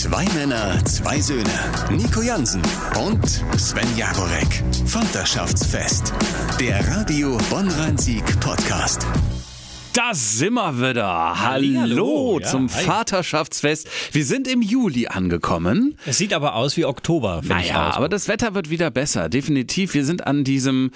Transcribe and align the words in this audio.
Zwei 0.00 0.24
Männer, 0.34 0.82
zwei 0.86 1.20
Söhne. 1.20 1.52
Nico 1.90 2.22
Jansen 2.22 2.62
und 2.98 3.22
Sven 3.58 3.98
Jagorek. 3.98 4.64
Vaterschaftsfest. 4.86 6.14
Der 6.58 6.80
Radio 6.88 7.36
Bonn-Rhein-Sieg 7.50 8.24
Podcast. 8.40 9.06
Da 9.92 10.14
sind 10.14 10.54
wir 10.54 10.78
wieder. 10.78 11.04
Hallo 11.04 11.36
Hallihallo. 11.40 12.38
Ja, 12.40 12.46
zum 12.46 12.72
hi. 12.72 12.84
Vaterschaftsfest. 12.84 13.88
Wir 14.12 14.24
sind 14.24 14.46
im 14.46 14.62
Juli 14.62 15.08
angekommen. 15.08 15.96
Es 16.06 16.18
sieht 16.18 16.32
aber 16.32 16.54
aus 16.54 16.76
wie 16.76 16.84
Oktober. 16.84 17.40
Naja, 17.44 17.90
aber 17.96 18.08
das 18.08 18.28
Wetter 18.28 18.54
wird 18.54 18.70
wieder 18.70 18.92
besser. 18.92 19.28
Definitiv. 19.28 19.94
Wir 19.94 20.04
sind 20.04 20.28
an 20.28 20.44
diesem 20.44 20.92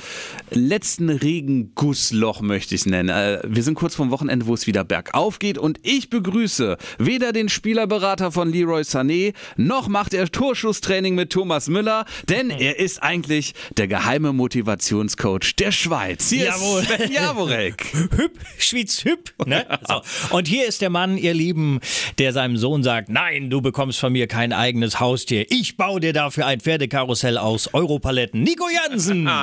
letzten 0.53 1.11
Regengussloch, 1.11 2.41
möchte 2.41 2.77
ich 2.77 2.83
es 2.83 2.87
nennen. 2.87 3.09
Äh, 3.09 3.41
Wir 3.49 3.65
sind 3.65 3.75
kurz 3.75 3.97
vorm 3.97 4.13
Wochenende, 4.13 4.47
wo 4.47 4.55
es 4.55 4.69
wieder 4.69 4.85
bergauf 4.85 5.41
geht. 5.41 5.59
Und 5.59 5.81
ich 5.83 6.09
begrüße 6.09 6.77
weder 6.99 7.33
den 7.33 7.49
Spielerberater 7.49 8.31
von 8.31 8.49
Leroy 8.53 8.83
Sané, 8.83 9.35
noch 9.57 9.89
macht 9.89 10.15
er 10.15 10.31
Torschusstraining 10.31 11.17
mit 11.17 11.31
Thomas 11.31 11.69
Müller, 11.69 12.05
denn 12.29 12.49
er 12.51 12.79
ist 12.79 13.03
eigentlich 13.03 13.55
der 13.77 13.89
geheime 13.89 14.33
Motivationscoach 14.33 15.57
der 15.59 15.73
Schweiz. 15.73 16.31
Hier 16.31 16.45
Jawohl. 16.47 16.83
ist 16.83 16.89
Sven 16.93 17.13
Jaworek. 17.13 17.93
Schwyz, 18.59 18.84
hüpp. 18.93 19.33
Ne? 19.47 19.67
So. 19.87 20.01
Und 20.37 20.49
hier 20.49 20.67
ist 20.67 20.81
der 20.81 20.89
Mann, 20.91 21.19
ihr 21.19 21.35
Lieben, 21.35 21.81
der 22.19 22.33
seinem 22.33 22.57
Sohn 22.57 22.83
sagt, 22.83 23.09
nein, 23.11 23.51
du 23.51 23.61
bekommst 23.61 23.99
von 23.99 24.13
mir 24.13 24.27
kein 24.27 24.53
eigenes 24.53 24.99
Haustier. 24.99 25.47
Ich 25.51 25.77
baue 25.77 26.01
dir 26.01 26.13
dafür 26.13 26.47
ein 26.47 26.61
Pferdekarussell 26.61 27.37
aus 27.37 27.73
Europaletten. 27.75 28.43
Nico 28.43 28.65
Jansen. 28.69 29.29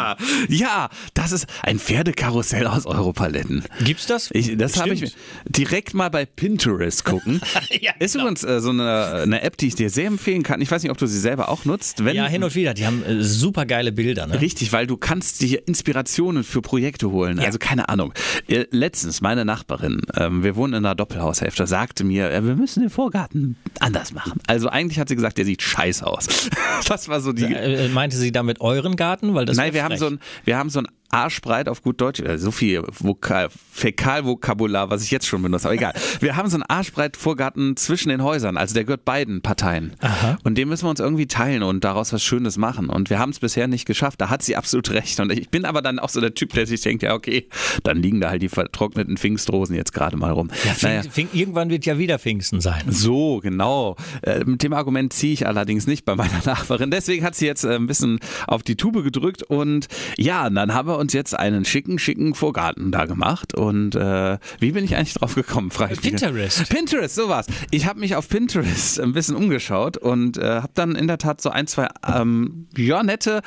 Ja, 0.50 0.90
das 1.14 1.32
ist 1.32 1.48
ein 1.64 1.80
Pferdekarussell 1.80 2.66
aus 2.68 2.86
Europaletten. 2.86 3.64
Gibt's 3.84 4.06
das? 4.08 4.30
Ich, 4.34 4.58
das 4.58 4.80
habe 4.80 4.94
ich 4.94 5.14
direkt 5.48 5.94
mal 5.94 6.10
bei 6.10 6.26
Pinterest 6.26 7.06
gucken. 7.06 7.42
Ja, 7.82 7.94
Ist 8.00 8.14
genau. 8.14 8.26
übrigens 8.26 8.44
äh, 8.44 8.60
so 8.60 8.70
eine, 8.70 9.22
eine 9.24 9.42
App, 9.42 9.58
die 9.58 9.68
ich 9.68 9.76
dir 9.76 9.90
sehr 9.90 10.08
empfehlen 10.08 10.44
kann. 10.44 10.62
Ich 10.62 10.70
weiß 10.70 10.84
nicht, 10.84 10.92
ob 10.92 10.98
du 10.98 11.06
sie 11.08 11.20
selber 11.20 11.50
auch 11.50 11.66
nutzt. 11.66 12.04
Wenn, 12.04 12.16
Ja, 12.16 12.28
hin 12.28 12.44
und 12.44 12.54
wieder. 12.56 12.74
Die 12.74 12.86
haben 12.86 13.04
äh, 13.04 13.24
super 13.24 13.66
geile 13.66 13.92
Bilder. 13.92 14.28
Ne? 14.28 14.40
Richtig, 14.42 14.74
weil 14.74 14.88
du 14.88 14.98
kannst 14.98 15.42
dir 15.42 15.68
Inspirationen 15.68 16.44
für 16.44 16.62
Projekte 16.62 17.12
holen. 17.12 17.40
Also 17.40 17.60
keine 17.60 17.90
Ahnung. 17.90 18.14
Äh, 18.48 18.66
Letztens, 18.72 19.22
meine 19.32 19.46
Nachbarin, 19.46 20.02
ähm, 20.18 20.44
wir 20.44 20.58
wohnen 20.58 20.74
in 20.74 20.86
einer 20.86 20.94
Doppelhaushälfte, 20.94 21.66
sagte 21.66 22.04
mir, 22.04 22.30
äh, 22.32 22.46
wir 22.46 22.58
müssen 22.58 22.82
den 22.82 22.90
Vorgarten 22.90 23.56
anders 23.80 24.12
machen. 24.14 24.42
Also 24.46 24.68
eigentlich 24.68 25.00
hat 25.00 25.08
sie 25.08 25.16
gesagt, 25.16 25.38
der 25.38 25.46
sieht 25.46 25.62
scheiße 25.62 26.06
aus. 26.06 26.50
Das 26.88 27.08
war 27.08 27.22
so 27.22 27.32
die... 27.32 27.46
Äh, 27.46 27.88
meinte 27.90 28.18
sie 28.18 28.32
damit 28.34 28.60
euren 28.60 28.98
Garten? 28.98 29.34
Weil 29.34 29.46
das 29.46 29.56
Nein, 29.56 29.74
wir 29.74 29.84
haben, 29.84 29.96
so 29.96 30.08
ein, 30.08 30.20
wir 30.44 30.58
haben 30.58 30.70
so 30.70 30.80
ein 30.80 30.88
Arschbreit 31.12 31.70
auf 31.70 31.82
gut 31.82 32.02
Deutsch, 32.02 32.20
äh, 32.20 32.38
so 32.38 32.52
viel 32.52 32.84
Vokal, 33.00 33.50
Fäkalvokabular, 33.72 34.90
was 34.90 35.04
ich 35.04 35.12
jetzt 35.12 35.28
schon 35.28 35.42
benutze, 35.42 35.68
aber 35.68 35.76
egal. 35.76 35.94
Wir 36.20 36.36
haben 36.36 36.50
so 36.50 36.56
einen 36.56 36.64
Arschbreit 36.64 37.18
Vorgarten 37.18 37.78
zwischen 37.78 38.10
den 38.10 38.24
Häusern, 38.24 38.58
also 38.58 38.74
der 38.74 38.84
gehört 38.84 39.06
beiden 39.06 39.42
Parteien. 39.42 39.94
Aha. 40.00 40.38
Und 40.44 40.58
den 40.58 40.70
müssen 40.70 40.86
wir 40.86 40.90
uns 40.90 41.00
irgendwie 41.00 41.28
teilen 41.28 41.64
und 41.64 41.84
daraus 41.84 42.14
was 42.14 42.24
Schönes 42.24 42.58
machen. 42.58 42.90
Und 42.90 43.10
wir 43.10 43.20
haben 43.20 43.32
es 43.32 43.40
bisher 43.40 43.68
nicht 43.68 43.86
geschafft, 43.86 44.22
da 44.22 44.30
hat 44.30 44.44
sie 44.44 44.56
absolut 44.56 44.90
recht. 44.92 45.20
Und 45.20 45.32
ich 45.32 45.50
bin 45.50 45.66
aber 45.66 45.82
dann 45.82 46.00
auch 46.00 46.10
so 46.10 46.22
der 46.22 46.34
Typ, 46.34 46.54
der 46.54 46.66
sich 46.66 46.82
denkt, 46.82 47.04
ja 47.04 47.14
okay, 47.14 47.48
dann 47.84 47.98
liegen 48.02 48.22
da 48.22 48.30
halt 48.30 48.42
die 48.42 48.50
vertrockneten 48.50 49.18
Pfingstrosen 49.18 49.76
jetzt 49.76 49.94
gerade 49.94 50.18
mal 50.18 50.32
rum. 50.32 50.50
Ja, 50.66 51.04
Pfing, 51.04 51.30
irgendwann 51.34 51.70
wird 51.70 51.86
ja 51.86 51.98
wieder 51.98 52.20
Pfingsten 52.20 52.62
sein. 52.62 52.84
So, 52.90 53.40
genau. 53.40 53.96
Äh, 54.22 54.44
mit 54.46 54.64
dem 54.64 54.74
Argument 54.74 55.14
ziehe 55.14 55.34
ich 55.34 55.48
allerdings 55.48 55.88
nicht 55.88 56.06
bei 56.06 56.16
meiner 56.16 56.42
Nachbarin. 56.46 56.92
Deswegen 56.92 57.26
hat 57.26 57.36
sie 57.36 57.46
jetzt 57.46 57.64
äh, 57.64 57.76
ein 57.76 57.88
bisschen 57.88 58.20
auf 58.48 58.64
die 58.64 58.76
Tube 58.76 59.04
gedrückt 59.04 59.44
und 59.44 59.88
ja, 60.18 60.50
dann 60.50 60.74
haben 60.74 60.88
wir 60.88 60.98
uns 61.02 61.12
jetzt 61.14 61.38
einen 61.38 61.66
schicken, 61.66 62.00
schicken 62.00 62.34
Vorgarten 62.36 62.92
da 62.92 63.06
gemacht. 63.06 63.54
Und 63.54 63.96
äh, 63.96 64.38
wie 64.60 64.72
bin 64.72 64.86
ich 64.86 64.96
eigentlich 64.96 65.16
drauf 65.16 65.36
gekommen? 65.36 65.72
Frage. 65.72 65.96
Pinterest. 65.98 66.70
Pinterest, 66.70 67.16
sowas. 67.16 67.48
Ich 67.72 67.86
habe 67.86 68.00
mich 68.00 68.16
auf 68.16 68.30
Pinterest 68.30 69.00
ein 69.02 69.12
bisschen 69.12 69.36
umgeschaut 69.36 69.98
und 69.98 70.38
äh, 70.38 70.62
habe 70.62 70.72
dann 70.76 70.96
in 70.96 71.08
der 71.08 71.18
Tat 71.18 71.42
so 71.42 71.50
ein, 71.50 71.68
zwei 71.68 71.90
ähm, 72.08 72.68
ja, 72.78 73.04
nette, 73.04 73.42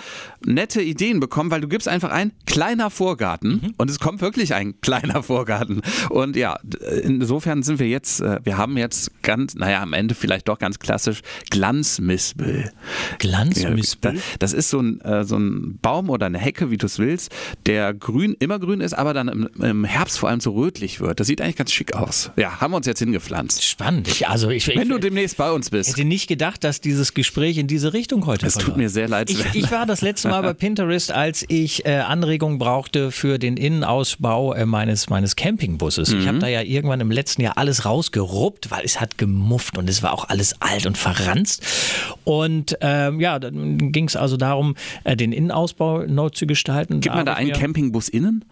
nette 0.45 0.83
Ideen 0.83 1.21
bekommen, 1.21 1.51
weil 1.51 1.61
du 1.61 1.69
gibst 1.69 1.89
einfach 1.89 2.11
ein 2.11 2.33
kleiner 2.47 2.91
Vorgarten 2.91 3.73
und 3.79 3.89
es 3.89 3.99
kommt 4.01 4.21
wirklich 4.21 4.55
ein 4.55 4.81
kleiner 4.81 5.23
Vorgarten. 5.23 5.81
Und 6.11 6.37
ja, 6.37 6.59
d- 6.63 6.79
insofern 7.03 7.63
sind 7.63 7.79
wir 7.79 7.89
jetzt, 7.89 8.21
äh, 8.21 8.41
wir 8.45 8.59
haben 8.59 8.77
jetzt 8.77 9.23
ganz, 9.23 9.55
naja, 9.55 9.81
am 9.81 9.93
Ende 9.93 10.15
vielleicht 10.15 10.49
doch 10.49 10.59
ganz 10.59 10.79
klassisch 10.79 11.23
Glanzmispel. 11.51 12.71
Glanzmispel? 13.19 14.21
Das 14.39 14.53
ist 14.53 14.71
so 14.71 14.81
ein, 14.81 15.01
äh, 15.01 15.25
so 15.25 15.37
ein 15.37 15.79
Baum 15.81 16.11
oder 16.11 16.27
eine 16.27 16.39
Hecke, 16.39 16.71
wie 16.71 16.77
du 16.77 16.87
es 16.87 16.99
willst, 16.99 17.31
der 17.67 17.95
grün, 17.95 18.37
immer 18.39 18.59
grün 18.59 18.81
ist, 18.81 18.95
aber 18.95 19.15
dann 19.15 19.29
im, 19.29 19.49
im 19.63 19.85
Herbst 19.85 20.19
vor 20.19 20.29
allem 20.29 20.41
so 20.41 20.53
rötlich 20.53 21.01
wird. 21.01 21.21
Das 21.21 21.27
sieht 21.27 21.41
eigentlich 21.41 21.57
ganz 21.57 21.73
schick 21.73 21.95
aus. 21.95 22.31
Ja, 22.37 22.61
haben 22.61 22.73
wir 22.73 22.77
uns 22.79 22.87
jetzt 22.87 22.99
hingepflanzt. 22.99 23.65
Spannend. 23.65 24.09
Ich, 24.09 24.29
also 24.29 24.51
ich, 24.51 24.69
Wenn 24.69 24.83
ich, 24.83 24.89
du 24.89 24.99
demnächst 24.99 25.37
bei 25.37 25.51
uns 25.51 25.71
bist. 25.71 25.91
hätte 25.91 26.05
nicht 26.05 26.27
gedacht, 26.29 26.65
dass 26.65 26.81
dieses 26.81 27.15
Gespräch 27.15 27.59
in 27.59 27.67
diese 27.67 27.93
Richtung 27.93 28.27
heute 28.27 28.47
Es 28.47 28.55
tut 28.55 28.77
mir 28.77 28.89
sehr 28.89 29.09
leid, 29.09 29.31
Ich, 29.31 29.55
ich 29.55 29.71
war 29.71 29.87
das 29.87 30.01
letzte 30.03 30.29
Mal 30.29 30.43
bei 30.43 30.53
Pinterest, 30.55 31.13
als 31.13 31.45
ich 31.49 31.85
äh, 31.87 31.97
Anregungen 31.97 32.59
brauchte 32.59 33.11
für 33.11 33.39
den 33.39 33.57
Innenausbau 33.57 34.55
äh, 34.55 34.67
meines, 34.67 35.09
meines 35.11 35.37
Campingbusses. 35.37 36.09
Ich 36.11 36.25
Mhm. 36.25 36.29
habe 36.29 36.39
da 36.39 36.49
ja 36.49 36.63
irgendwann 36.63 37.01
im 37.01 37.11
letzten 37.11 37.43
Jahr 37.43 37.59
alles 37.59 37.85
rausgeruppt, 37.85 38.71
weil 38.71 38.85
es 38.85 39.01
hat 39.01 39.19
gemufft 39.19 39.77
und 39.79 39.89
es 39.91 40.03
war 40.03 40.13
auch 40.13 40.29
alles 40.29 40.61
alt 40.61 40.87
und 40.87 40.97
verranzt. 40.99 41.63
Und 42.25 42.77
ähm, 42.81 43.21
ja, 43.21 43.39
dann 43.39 43.93
ging 43.93 44.07
es 44.07 44.17
also 44.17 44.37
darum, 44.37 44.75
äh, 45.05 45.17
den 45.17 45.33
Innenausbau 45.33 46.05
neu 46.07 46.31
zu 46.31 46.47
gestalten. 46.47 47.01
Gibt 47.01 47.15
man 47.15 47.27
da 47.27 47.34
mir- 47.43 47.53
Campingbus 47.55 48.09
innen? 48.09 48.45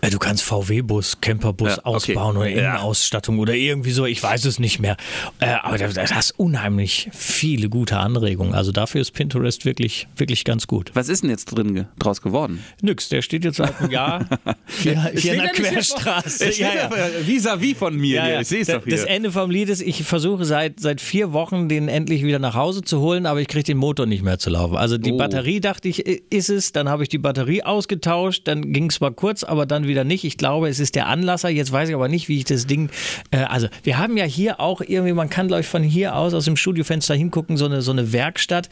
Äh, 0.00 0.10
Du 0.10 0.18
kannst 0.18 0.42
VW-Bus, 0.44 1.20
Camperbus 1.20 1.68
Ja, 1.70 1.78
okay. 1.84 2.12
ausbauen 2.16 2.36
oder 2.36 2.48
Ja. 2.48 2.74
Innenausstattung 2.74 3.38
oder 3.38 3.54
irgendwie 3.54 3.90
so, 3.90 4.04
ich 4.06 4.22
weiß 4.22 4.44
es 4.44 4.58
nicht 4.58 4.78
mehr. 4.78 4.96
Äh, 5.40 5.46
aber 5.62 5.78
da, 5.78 5.88
da 5.88 6.02
hast 6.10 6.32
unheimlich 6.38 7.08
viele 7.12 7.68
gute 7.68 7.98
Anregungen. 7.98 8.54
Also 8.54 8.72
dafür 8.72 9.00
ist 9.00 9.12
Pinterest 9.12 9.64
wirklich, 9.64 10.06
wirklich 10.16 10.44
ganz 10.44 10.66
gut. 10.66 10.90
Was 10.94 11.08
ist 11.08 11.22
denn 11.22 11.30
jetzt 11.30 11.46
drin 11.46 11.86
draus 11.98 12.22
geworden? 12.22 12.62
Nix, 12.82 13.08
der 13.08 13.22
steht 13.22 13.44
jetzt 13.44 13.56
seit 13.56 13.78
einem 13.80 13.90
Jahr 13.90 14.26
hier, 14.78 15.10
hier 15.16 15.34
in 15.34 15.40
der 15.40 15.48
Querstraße. 15.50 16.50
Ja, 16.60 16.74
ja. 16.74 16.90
Vis-à-vis 17.26 17.76
von 17.76 17.96
mir 17.96 18.16
Ja, 18.16 18.28
ja. 18.28 18.40
Ich 18.40 18.48
sehe 18.48 18.60
es 18.62 18.68
doch 18.68 18.84
hier. 18.84 18.92
Das 18.96 19.04
Ende 19.04 19.32
vom 19.32 19.50
Lied 19.50 19.68
ist, 19.68 19.80
ich 19.82 20.02
versuche 20.04 20.44
seit, 20.44 20.80
seit 20.80 21.00
vier 21.00 21.32
Wochen, 21.32 21.68
den 21.68 21.88
endlich 21.88 22.22
wieder 22.22 22.38
nach 22.38 22.54
Hause 22.54 22.82
zu 22.82 23.00
holen, 23.00 23.26
aber 23.26 23.40
ich 23.40 23.48
kriege 23.48 23.64
den 23.64 23.76
Motor 23.78 24.06
nicht 24.06 24.22
mehr 24.22 24.38
zu 24.38 24.50
laufen. 24.50 24.76
Also 24.76 24.98
die 24.98 25.12
Oh. 25.12 25.16
Batterie, 25.18 25.60
dachte 25.60 25.88
ich, 25.88 26.00
ist 26.06 26.50
es. 26.50 26.72
Dann 26.72 26.88
habe 26.90 27.02
ich 27.02 27.08
die 27.08 27.18
Batterie 27.18 27.62
ausgetauscht. 27.62 28.42
Dann 28.44 28.72
ging 28.72 28.90
es 28.90 29.00
mal 29.00 29.12
kurz, 29.12 29.44
aber 29.44 29.64
dann 29.66 29.85
wieder 29.88 30.04
nicht. 30.04 30.24
Ich 30.24 30.36
glaube, 30.36 30.68
es 30.68 30.80
ist 30.80 30.94
der 30.94 31.06
Anlasser. 31.06 31.48
Jetzt 31.48 31.72
weiß 31.72 31.88
ich 31.88 31.94
aber 31.94 32.08
nicht, 32.08 32.28
wie 32.28 32.38
ich 32.38 32.44
das 32.44 32.66
Ding. 32.66 32.90
Äh, 33.30 33.38
also, 33.38 33.68
wir 33.82 33.98
haben 33.98 34.16
ja 34.16 34.24
hier 34.24 34.60
auch 34.60 34.80
irgendwie, 34.80 35.12
man 35.12 35.30
kann, 35.30 35.48
glaube 35.48 35.60
ich, 35.62 35.66
von 35.66 35.82
hier 35.82 36.16
aus, 36.16 36.34
aus 36.34 36.44
dem 36.44 36.56
Studiofenster 36.56 37.14
hingucken, 37.14 37.56
so 37.56 37.66
eine, 37.66 37.82
so 37.82 37.92
eine 37.92 38.12
Werkstatt. 38.12 38.68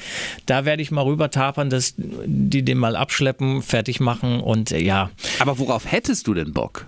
Da 0.46 0.64
werde 0.64 0.82
ich 0.82 0.90
mal 0.90 1.02
rüber 1.02 1.30
tapern, 1.30 1.70
dass 1.70 1.94
die 1.96 2.62
den 2.62 2.78
mal 2.78 2.96
abschleppen, 2.96 3.62
fertig 3.62 4.00
machen 4.00 4.40
und 4.40 4.72
äh, 4.72 4.80
ja, 4.80 5.10
Aber 5.38 5.58
worauf 5.58 5.90
hättest 5.90 6.26
du 6.26 6.34
denn 6.34 6.52
Bock? 6.52 6.86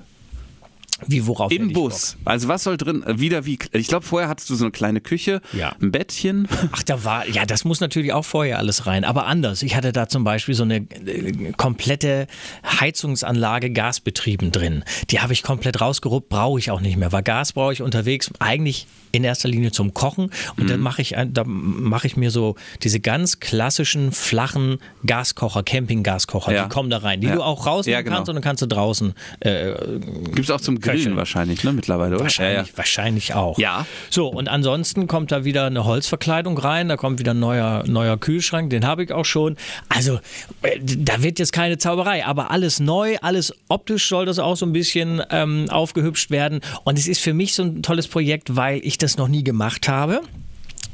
Wie 1.07 1.27
worauf 1.27 1.53
Im 1.53 1.73
Bus. 1.73 2.17
Also 2.25 2.49
was 2.49 2.63
soll 2.65 2.77
drin? 2.79 3.05
Wieder 3.07 3.45
wie? 3.45 3.59
Ich 3.73 3.89
glaube, 3.89 4.07
vorher 4.07 4.29
hattest 4.31 4.49
du 4.49 4.55
so 4.55 4.65
eine 4.65 4.73
kleine 4.73 5.01
Küche, 5.03 5.43
Ja. 5.53 5.75
ein 5.81 5.93
Bettchen. 5.93 6.49
Ach, 6.73 6.83
da 6.83 7.05
war, 7.05 7.29
ja, 7.29 7.45
das 7.45 7.65
muss 7.65 7.81
natürlich 7.81 8.13
auch 8.15 8.25
vorher 8.25 8.59
alles 8.59 8.87
rein, 8.87 9.05
aber 9.05 9.27
anders. 9.27 9.63
Ich 9.63 9.77
hatte 9.77 9.93
da 9.93 10.09
zum 10.09 10.25
Beispiel 10.25 10.55
so 10.55 10.63
eine 10.63 10.77
äh, 10.77 11.53
komplette 11.57 12.27
Heizungsanlage 12.81 13.71
gasbetrieben 13.71 14.53
drin. 14.53 14.85
Die 15.11 15.21
habe 15.21 15.33
ich 15.33 15.43
komplett 15.43 15.81
rausgeruppt, 15.81 16.29
brauche 16.29 16.59
ich 16.59 16.71
auch 16.71 16.81
nicht 16.81 16.97
mehr, 16.97 17.13
weil 17.13 17.23
Gas 17.23 17.53
brauche 17.53 17.73
ich 17.73 17.83
unterwegs 17.83 18.31
eigentlich 18.39 18.87
in 19.13 19.25
erster 19.25 19.49
Linie 19.49 19.73
zum 19.73 19.95
Kochen 19.95 20.31
und 20.57 20.65
Mhm. 20.65 20.69
dann 20.69 20.81
mache 20.81 21.01
ich, 21.03 21.15
da 21.29 21.45
mache 21.45 22.07
ich 22.07 22.17
mir 22.17 22.31
so 22.31 22.55
diese 22.83 23.01
ganz 23.01 23.41
klassischen 23.41 24.13
flachen 24.13 24.79
Gaskocher, 25.07 25.63
Campinggaskocher, 25.63 26.53
Ja. 26.53 26.65
die 26.65 26.69
kommen 26.69 26.91
da 26.91 26.99
rein, 26.99 27.21
die 27.21 27.29
Ja. 27.29 27.35
du 27.37 27.43
auch 27.43 27.67
rausnehmen 27.67 27.97
Ja, 27.99 28.03
genau. 28.03 28.17
kannst 28.17 28.29
und 28.29 28.35
dann 28.37 28.43
kannst 28.43 28.63
du 28.63 28.67
draußen 28.67 29.15
äh, 29.41 29.73
Gibt 30.35 30.41
es 30.41 30.51
auch 30.51 30.61
zum 30.61 30.81
Köcheln. 30.93 31.17
wahrscheinlich, 31.17 31.65
ne? 31.65 31.73
Mittlerweile, 31.73 32.15
oder? 32.17 32.25
Wahrscheinlich, 32.25 32.57
Ja, 32.57 32.63
ja. 32.65 32.77
wahrscheinlich 32.77 33.35
auch. 33.35 33.59
Ja. 33.59 33.87
So, 34.11 34.29
und 34.29 34.49
ansonsten 34.49 35.07
kommt 35.07 35.33
da 35.33 35.45
wieder 35.45 35.67
eine 35.67 35.85
Holzverkleidung 35.85 36.59
rein, 36.59 36.89
da 36.89 36.97
kommt 36.97 37.19
wieder 37.19 37.33
ein 37.35 37.39
neuer, 37.41 37.85
neuer 37.87 38.17
Kühlschrank, 38.19 38.71
den 38.71 38.87
habe 38.87 39.05
ich 39.05 39.13
auch 39.13 39.25
schon. 39.25 39.57
Also, 39.89 40.21
äh, 40.63 40.79
da 40.83 41.23
wird 41.23 41.39
jetzt 41.39 41.53
keine 41.53 41.79
Zauberei, 41.79 42.25
aber 42.27 42.51
alles 42.51 42.81
neu, 42.81 43.17
alles 43.23 43.53
optisch 43.69 44.09
soll 44.09 44.27
das 44.27 44.39
auch 44.39 44.57
so 44.57 44.67
ein 44.67 44.73
bisschen 44.73 45.23
ähm, 45.31 45.67
aufgehübscht 45.71 46.31
werden. 46.31 46.61
Und 46.85 46.99
es 46.99 47.09
ist 47.09 47.21
für 47.21 47.35
mich 47.35 47.55
so 47.55 47.63
ein 47.63 47.83
tolles 47.83 48.09
Projekt, 48.09 48.57
weil 48.57 48.81
ich 48.83 48.99
das 48.99 49.17
noch 49.17 49.29
nie 49.29 49.45
gemacht 49.45 49.89
habe. 49.89 50.21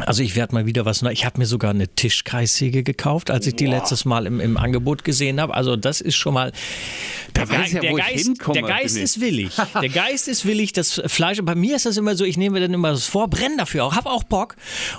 Also 0.07 0.23
ich 0.23 0.37
werde 0.37 0.55
mal 0.55 0.67
wieder 0.67 0.85
was 0.85 1.03
neu. 1.03 1.11
Ich 1.11 1.25
habe 1.25 1.39
mir 1.39 1.47
sogar 1.47 1.71
eine 1.71 1.89
Tischkreissäge 1.89 2.83
gekauft, 2.83 3.31
als 3.31 3.47
ich 3.47 3.57
die 3.57 3.67
letztes 3.67 4.05
Mal 4.05 4.27
im, 4.27 4.41
im 4.41 4.57
Angebot 4.57 5.05
gesehen 5.05 5.41
habe. 5.41 5.55
Also 5.55 5.77
das 5.77 6.01
ist 6.01 6.17
schon 6.17 6.35
mal. 6.35 6.53
Der, 7.37 7.49
weiß 7.49 7.69
ich 7.69 7.73
ja, 7.75 7.81
der 7.81 7.95
Geist, 7.95 8.25
hinkomme, 8.25 8.61
der 8.61 8.69
Geist 8.69 8.97
ist 8.97 9.21
willig. 9.21 9.53
Der 9.81 9.89
Geist 9.89 10.29
ist 10.29 10.45
willig. 10.45 10.73
Das 10.73 11.01
Fleisch. 11.07 11.41
Bei 11.43 11.55
mir 11.55 11.77
ist 11.77 11.87
das 11.87 11.97
immer 11.97 12.15
so. 12.15 12.25
Ich 12.25 12.37
nehme 12.37 12.55
mir 12.55 12.61
dann 12.61 12.75
immer 12.75 12.91
das 12.91 13.07
vor, 13.07 13.29
brenne 13.29 13.57
dafür 13.59 13.85
auch, 13.85 13.95
habe 13.95 14.11
auch 14.11 14.25
Bock. 14.25 14.57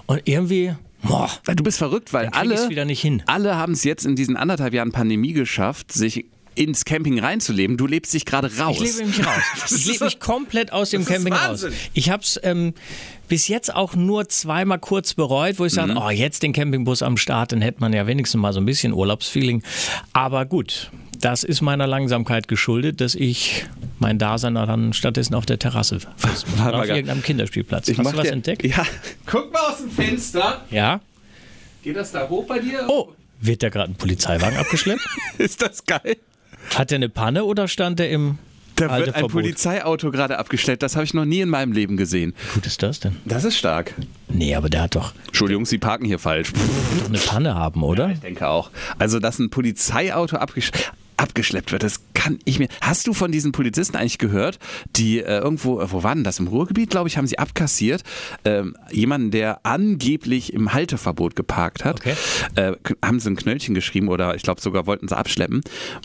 Und 0.07 0.21
irgendwie. 0.25 0.73
Boah, 1.03 1.29
du 1.45 1.63
bist 1.63 1.77
verrückt, 1.77 2.13
weil 2.13 2.27
alle, 2.27 2.69
wieder 2.69 2.85
nicht 2.85 3.01
hin. 3.01 3.23
alle 3.25 3.55
haben 3.57 3.73
es 3.73 3.83
jetzt 3.83 4.05
in 4.05 4.15
diesen 4.15 4.37
anderthalb 4.37 4.73
Jahren 4.73 4.93
Pandemie 4.93 5.33
geschafft, 5.33 5.91
sich 5.91 6.25
ins 6.55 6.85
Camping 6.85 7.19
reinzuleben. 7.19 7.77
Du 7.77 7.87
lebst 7.87 8.13
dich 8.13 8.25
gerade 8.25 8.49
raus. 8.57 8.77
Ich 8.81 8.97
lebe 8.97 9.07
mich 9.07 9.25
raus. 9.25 9.43
Ich 9.75 9.85
lebe 9.85 10.05
mich 10.05 10.19
komplett 10.19 10.71
aus 10.73 10.89
dem 10.91 11.05
Camping 11.05 11.33
raus. 11.33 11.63
Wahnsinn. 11.63 11.73
Ich 11.93 12.09
habe 12.09 12.23
es 12.23 12.39
ähm, 12.43 12.73
bis 13.27 13.47
jetzt 13.47 13.73
auch 13.73 13.95
nur 13.95 14.29
zweimal 14.29 14.79
kurz 14.79 15.13
bereut, 15.13 15.59
wo 15.59 15.65
ich 15.65 15.73
Mhm. 15.73 15.75
sage, 15.75 15.93
oh, 15.97 16.09
jetzt 16.09 16.43
den 16.43 16.53
Campingbus 16.53 17.01
am 17.01 17.17
Start, 17.17 17.51
dann 17.51 17.61
hätte 17.61 17.79
man 17.81 17.93
ja 17.93 18.05
wenigstens 18.07 18.39
mal 18.39 18.53
so 18.53 18.59
ein 18.59 18.65
bisschen 18.65 18.93
Urlaubsfeeling. 18.93 19.63
Aber 20.13 20.45
gut, 20.45 20.91
das 21.19 21.43
ist 21.43 21.61
meiner 21.61 21.87
Langsamkeit 21.87 22.47
geschuldet, 22.47 22.99
dass 23.01 23.15
ich 23.15 23.65
mein 23.99 24.19
Dasein 24.19 24.55
dann 24.55 24.91
stattdessen 24.93 25.35
auf 25.35 25.45
der 25.45 25.57
Terrasse 25.57 25.99
fest 26.17 26.45
Warte 26.57 26.61
oder 26.63 26.71
mal 26.71 26.81
auf 26.81 26.87
gar- 26.87 26.95
irgendeinem 26.97 27.23
Kinderspielplatz. 27.23 27.87
Ich 27.87 27.97
Hast 27.97 28.11
du 28.11 28.17
was 28.17 28.23
dir- 28.25 28.33
entdeckt? 28.33 28.63
Ja. 28.65 28.85
Guck 29.25 29.51
mal 29.53 29.61
aus 29.71 29.77
dem 29.77 29.89
Fenster. 29.89 30.65
Ja. 30.69 30.99
Geht 31.81 31.95
das 31.95 32.11
da 32.11 32.27
hoch 32.29 32.45
bei 32.45 32.59
dir? 32.59 32.85
Oh, 32.89 33.09
wird 33.41 33.63
da 33.63 33.69
gerade 33.69 33.91
ein 33.91 33.95
Polizeiwagen 33.95 34.57
abgeschleppt? 34.57 35.01
Ist 35.37 35.61
das 35.61 35.85
geil? 35.85 36.17
Hat 36.75 36.91
der 36.91 36.97
eine 36.97 37.09
Panne 37.09 37.43
oder 37.45 37.67
stand 37.67 37.99
der 37.99 38.09
im 38.09 38.37
Da 38.75 38.97
wird 38.97 39.15
ein? 39.15 39.27
Polizeiauto 39.27 40.11
gerade 40.11 40.39
abgestellt. 40.39 40.81
Das 40.83 40.95
habe 40.95 41.05
ich 41.05 41.13
noch 41.13 41.25
nie 41.25 41.41
in 41.41 41.49
meinem 41.49 41.71
Leben 41.71 41.97
gesehen. 41.97 42.33
Wie 42.49 42.53
gut 42.55 42.65
ist 42.65 42.81
das 42.81 42.99
denn? 42.99 43.17
Das 43.25 43.43
ist 43.43 43.57
stark. 43.57 43.93
Nee, 44.29 44.55
aber 44.55 44.69
der 44.69 44.83
hat 44.83 44.95
doch 44.95 45.13
Entschuldigung, 45.27 45.65
Sie 45.65 45.77
parken 45.77 46.05
hier 46.05 46.19
falsch. 46.19 46.51
doch 46.99 47.09
eine 47.09 47.17
Panne 47.19 47.55
haben, 47.55 47.83
oder? 47.83 48.09
Ich 48.09 48.19
denke 48.19 48.47
auch. 48.47 48.71
Also, 48.97 49.19
dass 49.19 49.39
ein 49.39 49.49
Polizeiauto 49.49 50.37
abgesch 50.37 50.71
abgeschleppt 51.17 51.71
wird, 51.71 51.83
das 51.83 52.01
kann 52.23 52.39
ich 52.45 52.57
mir. 52.57 52.69
Hast 52.79 53.05
du 53.07 53.13
von 53.13 53.31
diesen 53.33 53.51
Polizisten 53.51 53.97
eigentlich 53.97 54.17
gehört, 54.17 54.57
die 54.95 55.19
äh, 55.19 55.39
irgendwo, 55.39 55.81
äh, 55.81 55.91
wo 55.91 56.03
war 56.03 56.15
denn 56.15 56.23
das? 56.23 56.39
Im 56.39 56.47
Ruhrgebiet, 56.47 56.89
glaube 56.89 57.09
ich, 57.09 57.17
haben 57.17 57.27
sie 57.27 57.37
abkassiert. 57.37 58.03
Ähm, 58.45 58.77
jemanden, 58.91 59.31
der 59.31 59.65
angeblich 59.65 60.53
im 60.53 60.73
Halteverbot 60.73 61.35
geparkt 61.35 61.83
hat, 61.83 61.99
Okay. 61.99 62.15
äh, 62.55 62.73
haben 63.03 63.19
sie 63.19 63.29
ein 63.29 63.35
Knöllchen 63.35 63.75
geschrieben 63.75 64.07
oder 64.07 64.35
ich 64.35 64.41
glaube 64.43 64.61
sogar 64.61 64.87
wollten 64.87 65.09
sie 65.09 65.17
abschleppen, 65.17 65.61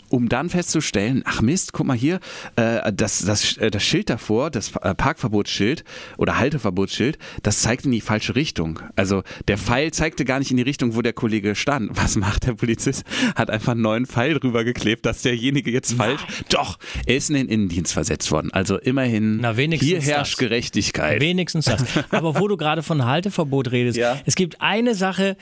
um 0.09 0.27
dann 0.27 0.49
festzustellen, 0.49 1.21
ach 1.25 1.41
Mist, 1.41 1.71
guck 1.71 1.87
mal 1.87 1.95
hier, 1.95 2.19
äh, 2.57 2.91
das, 2.91 3.19
das, 3.25 3.55
äh, 3.57 3.71
das 3.71 3.83
Schild 3.83 4.09
davor, 4.09 4.49
das 4.51 4.75
äh, 4.81 4.93
Parkverbotsschild 4.93 5.85
oder 6.17 6.37
Halteverbotsschild, 6.37 7.17
das 7.43 7.61
zeigt 7.61 7.85
in 7.85 7.91
die 7.91 8.01
falsche 8.01 8.35
Richtung. 8.35 8.81
Also 8.97 9.23
der 9.47 9.57
Pfeil 9.57 9.91
zeigte 9.91 10.25
gar 10.25 10.39
nicht 10.39 10.51
in 10.51 10.57
die 10.57 10.63
Richtung, 10.63 10.95
wo 10.95 11.01
der 11.01 11.13
Kollege 11.13 11.55
stand. 11.55 11.91
Was 11.95 12.17
macht 12.17 12.45
der 12.45 12.55
Polizist? 12.55 13.03
Hat 13.35 13.49
einfach 13.49 13.71
einen 13.71 13.81
neuen 13.81 14.05
Pfeil 14.05 14.37
drüber 14.37 14.65
geklebt, 14.65 15.05
dass 15.05 15.21
derjenige 15.21 15.71
jetzt 15.71 15.93
falsch. 15.93 16.08
Doch, 16.49 16.77
er 17.05 17.15
ist 17.17 17.29
in 17.29 17.35
den 17.35 17.47
Innendienst 17.47 17.93
versetzt 17.93 18.31
worden. 18.31 18.51
Also 18.53 18.77
immerhin, 18.77 19.37
Na, 19.41 19.57
wenigstens 19.57 19.87
hier 19.89 20.01
herrscht 20.01 20.33
das. 20.33 20.39
Gerechtigkeit. 20.39 21.21
Wenigstens 21.21 21.65
das. 21.65 21.83
Aber 22.11 22.39
wo 22.39 22.47
du 22.47 22.57
gerade 22.57 22.83
von 22.83 23.05
Halteverbot 23.05 23.71
redest, 23.71 23.97
Ja. 23.97 24.19
es 24.25 24.35
gibt 24.35 24.61
eine 24.61 24.95
Sache, 24.95 25.37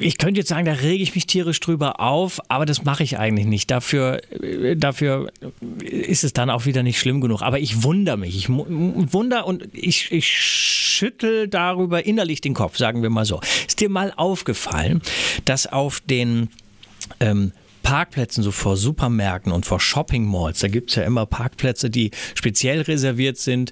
ich 0.00 0.18
könnte 0.18 0.38
jetzt 0.38 0.48
sagen, 0.48 0.66
da 0.66 0.72
rege 0.74 1.02
ich 1.02 1.14
mich 1.14 1.26
tierisch 1.26 1.58
drüber 1.58 1.98
auf, 1.98 2.40
aber 2.48 2.66
das 2.66 2.84
mache 2.84 3.02
ich 3.02 3.18
eigentlich 3.18 3.46
nicht. 3.46 3.70
Dafür, 3.70 4.20
äh, 4.42 4.76
dafür 4.76 5.32
ist 5.80 6.24
es 6.24 6.34
dann 6.34 6.50
auch 6.50 6.66
wieder 6.66 6.82
nicht 6.82 6.98
schlimm 6.98 7.20
genug. 7.22 7.40
Aber 7.42 7.58
ich 7.58 7.82
wundere 7.82 8.18
mich. 8.18 8.36
Ich 8.36 8.48
mu- 8.50 8.66
wunder 8.68 9.46
und 9.46 9.66
ich, 9.72 10.12
ich 10.12 10.28
schüttel 10.30 11.48
darüber 11.48 12.04
innerlich 12.04 12.42
den 12.42 12.52
Kopf, 12.52 12.76
sagen 12.76 13.02
wir 13.02 13.08
mal 13.10 13.24
so. 13.24 13.40
Ist 13.66 13.80
dir 13.80 13.88
mal 13.88 14.12
aufgefallen, 14.14 15.00
dass 15.46 15.66
auf 15.66 16.00
den 16.00 16.50
ähm, 17.18 17.52
Parkplätzen, 17.92 18.42
so 18.42 18.52
vor 18.52 18.78
Supermärkten 18.78 19.52
und 19.52 19.66
vor 19.66 19.78
Shopping 19.78 20.24
Malls, 20.24 20.60
da 20.60 20.68
gibt 20.68 20.88
es 20.88 20.96
ja 20.96 21.02
immer 21.02 21.26
Parkplätze, 21.26 21.90
die 21.90 22.10
speziell 22.34 22.80
reserviert 22.80 23.36
sind 23.36 23.70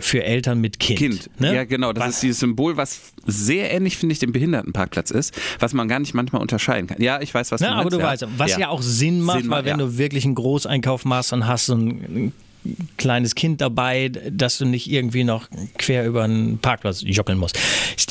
für 0.00 0.24
Eltern 0.24 0.62
mit 0.62 0.78
Kind. 0.80 0.98
Kind. 0.98 1.30
ne? 1.38 1.54
Ja, 1.54 1.64
genau. 1.64 1.92
Das 1.92 2.04
Was- 2.04 2.14
ist 2.14 2.22
dieses 2.22 2.40
Symbol, 2.40 2.78
was 2.78 3.12
sehr 3.26 3.70
ähnlich, 3.70 3.98
finde 3.98 4.14
ich, 4.14 4.18
dem 4.18 4.32
Behindertenparkplatz 4.32 5.10
ist, 5.10 5.38
was 5.58 5.74
man 5.74 5.88
gar 5.88 5.98
nicht 5.98 6.14
manchmal 6.14 6.40
unterscheiden 6.40 6.86
kann. 6.86 7.02
Ja, 7.02 7.20
ich 7.20 7.34
weiß, 7.34 7.52
was 7.52 7.60
Ja, 7.60 7.68
du 7.68 7.72
aber 7.74 7.82
meinst. 8.02 8.22
du 8.22 8.28
weißt, 8.28 8.38
was 8.38 8.56
ja. 8.56 8.68
auch 8.70 8.80
Sinn 8.80 9.20
macht, 9.20 9.42
Sinn 9.42 9.50
weil 9.50 9.58
macht, 9.58 9.64
wenn 9.66 9.78
ja. 9.78 9.84
du 9.86 9.98
wirklich 9.98 10.24
einen 10.24 10.36
Großeinkauf 10.36 11.04
machst 11.04 11.34
und 11.34 11.46
hast 11.46 11.66
so 11.66 11.74
ein 11.74 12.32
kleines 12.96 13.34
Kind 13.34 13.60
dabei, 13.60 14.08
dass 14.08 14.58
du 14.58 14.64
nicht 14.64 14.90
irgendwie 14.90 15.24
noch 15.24 15.48
quer 15.78 16.06
über 16.06 16.24
einen 16.24 16.58
Parkplatz 16.58 17.02
joggeln 17.04 17.38
musst. 17.38 17.58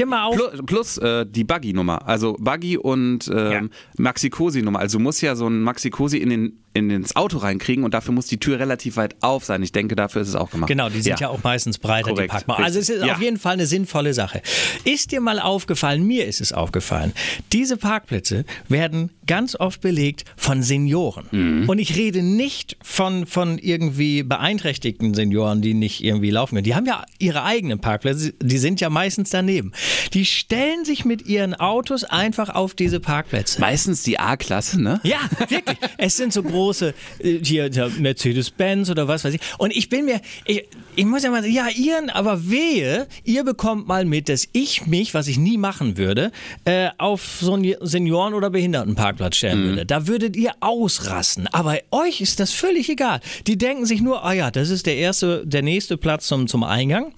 Mal 0.06 0.24
auf. 0.24 0.36
Plus, 0.36 0.62
plus 0.66 0.98
äh, 0.98 1.26
die 1.26 1.44
Buggy-Nummer. 1.44 2.08
Also 2.08 2.38
Buggy 2.40 2.78
und 2.78 3.30
ähm, 3.34 3.70
Maxi-Cosi-Nummer. 3.98 4.80
Also 4.80 4.98
du 4.98 5.04
musst 5.04 5.22
ja 5.22 5.36
so 5.36 5.48
ein 5.48 5.62
Maxi-Cosi 5.62 6.18
in 6.18 6.30
den 6.30 6.60
in 6.80 6.90
ins 6.90 7.16
Auto 7.16 7.38
reinkriegen 7.38 7.84
und 7.84 7.94
dafür 7.94 8.14
muss 8.14 8.26
die 8.28 8.38
Tür 8.40 8.60
relativ 8.60 8.98
weit 8.98 9.16
auf 9.22 9.46
sein. 9.46 9.62
Ich 9.64 9.72
denke, 9.72 9.96
dafür 9.96 10.22
ist 10.24 10.30
es 10.30 10.36
auch 10.36 10.50
gemacht. 10.52 10.68
Genau, 10.68 10.90
die 10.90 11.02
sind 11.02 11.20
ja, 11.20 11.30
auch 11.30 11.44
meistens 11.44 11.78
breiter, 11.78 12.10
Korrekt, 12.10 12.32
die 12.32 12.36
Parkmauer. 12.36 12.60
Also 12.60 12.80
es 12.80 12.90
ist 12.90 12.96
richtig. 12.96 13.12
auf 13.12 13.20
Ja. 13.20 13.24
jeden 13.26 13.38
Fall 13.38 13.54
eine 13.54 13.66
sinnvolle 13.68 14.14
Sache. 14.14 14.42
Ist 14.86 15.12
dir 15.12 15.22
mal 15.22 15.40
aufgefallen, 15.40 16.04
mir 16.04 16.26
ist 16.26 16.42
es 16.42 16.52
aufgefallen, 16.54 17.14
diese 17.54 17.78
Parkplätze 17.78 18.46
werden 18.68 19.12
ganz 19.28 19.56
oft 19.56 19.82
belegt 19.82 20.26
von 20.38 20.64
Senioren. 20.64 21.26
Mhm. 21.32 21.70
Und 21.70 21.78
ich 21.80 21.96
rede 21.96 22.24
nicht 22.24 22.78
von, 22.82 23.26
von 23.28 23.58
irgendwie 23.60 24.24
beeinträchtigten 24.24 25.14
Senioren, 25.14 25.62
die 25.62 25.74
nicht 25.74 26.04
irgendwie 26.04 26.32
laufen 26.32 26.56
können. 26.56 26.64
Die 26.64 26.76
haben 26.76 26.86
ja 26.86 27.04
ihre 27.20 27.44
eigenen 27.44 27.80
Parkplätze, 27.80 28.34
die 28.42 28.58
sind 28.58 28.82
ja 28.82 28.90
meistens 28.90 29.30
daneben. 29.30 29.72
Die 30.14 30.26
stellen 30.26 30.86
sich 30.86 31.06
mit 31.06 31.26
ihren 31.28 31.54
Autos 31.54 32.04
einfach 32.04 32.50
auf 32.50 32.74
diese 32.74 33.00
Parkplätze. 33.00 33.60
Meistens 33.62 34.02
die 34.04 34.18
A-Klasse, 34.20 34.82
ne? 34.82 35.00
Ja, 35.04 35.20
wirklich. 35.50 35.78
Es 35.98 36.18
sind 36.18 36.34
so 36.34 36.42
große, 36.42 36.50
äh, 36.70 36.94
hier 37.20 37.70
Mercedes-Benz 38.00 38.90
oder 38.90 39.08
was 39.08 39.24
weiß 39.24 39.34
ich. 39.34 39.42
Und 39.58 39.76
ich 39.76 39.90
bin 39.90 40.06
mir, 40.06 40.22
ich, 40.46 40.66
ich 40.96 41.06
muss 41.06 41.24
ja 41.24 41.32
mal 41.32 41.42
sagen, 41.42 41.54
ja, 41.54 41.68
ihr, 41.76 42.16
aber 42.16 42.50
wehe, 42.50 43.08
ihr 43.24 43.44
bekommt 43.44 43.88
mal 43.88 44.06
mit, 44.06 44.30
dass 44.30 44.48
ich 44.54 44.88
mich, 44.88 45.14
was 45.14 45.28
ich 45.28 45.38
nie 45.38 45.58
machen 45.58 45.98
würde, 45.98 46.32
äh, 46.66 46.90
auf 46.98 47.40
so 47.42 47.54
einen 47.54 47.76
Senioren- 47.82 48.34
oder 48.34 48.50
Behindertenparkplatz 48.50 49.38
stellen 49.38 49.64
würde. 49.64 49.86
Da 49.86 50.08
würdet 50.08 50.36
ihr 50.36 50.52
ausrasten. 50.60 51.48
Aber 51.48 51.78
euch 51.92 52.22
ist 52.22 52.40
das 52.40 52.52
völlig 52.52 52.90
egal. 52.90 53.20
Die 53.48 53.58
denken 53.58 53.86
sich 53.86 54.02
nur, 54.02 54.24
ah 54.24 54.34
ja, 54.34 54.52
das 54.52 54.70
ist 54.70 54.86
der 54.86 54.98
erste, 54.98 55.46
der 55.46 55.62
nächste 55.62 55.98
Platz 55.98 56.28
zum, 56.28 56.48
zum 56.48 56.64
Eingang. 56.64 57.14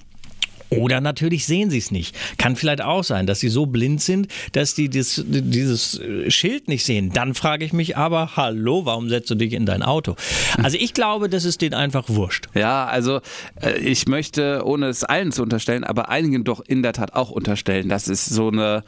Oder 0.69 1.01
natürlich 1.01 1.45
sehen 1.45 1.69
sie 1.69 1.77
es 1.77 1.91
nicht. 1.91 2.15
Kann 2.37 2.55
vielleicht 2.55 2.81
auch 2.81 3.03
sein, 3.03 3.27
dass 3.27 3.39
sie 3.39 3.49
so 3.49 3.65
blind 3.65 4.01
sind, 4.01 4.27
dass 4.53 4.75
die 4.75 4.89
dieses, 4.89 5.23
dieses 5.25 6.01
Schild 6.29 6.67
nicht 6.67 6.85
sehen. 6.85 7.11
Dann 7.13 7.33
frage 7.33 7.65
ich 7.65 7.73
mich 7.73 7.97
aber, 7.97 8.35
hallo, 8.35 8.85
warum 8.85 9.09
setzt 9.09 9.29
du 9.29 9.35
dich 9.35 9.53
in 9.53 9.65
dein 9.65 9.83
Auto? 9.83 10.15
Also 10.61 10.77
ich 10.79 10.93
glaube, 10.93 11.29
das 11.29 11.45
ist 11.45 11.61
denen 11.61 11.73
einfach 11.73 12.05
wurscht. 12.07 12.47
Ja, 12.53 12.85
also 12.85 13.21
äh, 13.61 13.77
ich 13.79 14.07
möchte, 14.07 14.63
ohne 14.65 14.87
es 14.87 15.03
allen 15.03 15.31
zu 15.31 15.43
unterstellen, 15.43 15.83
aber 15.83 16.09
einigen 16.09 16.43
doch 16.43 16.61
in 16.65 16.83
der 16.83 16.93
Tat 16.93 17.13
auch 17.13 17.31
unterstellen, 17.31 17.89
das 17.89 18.07
ist 18.07 18.25
so 18.25 18.49
eine 18.49 18.83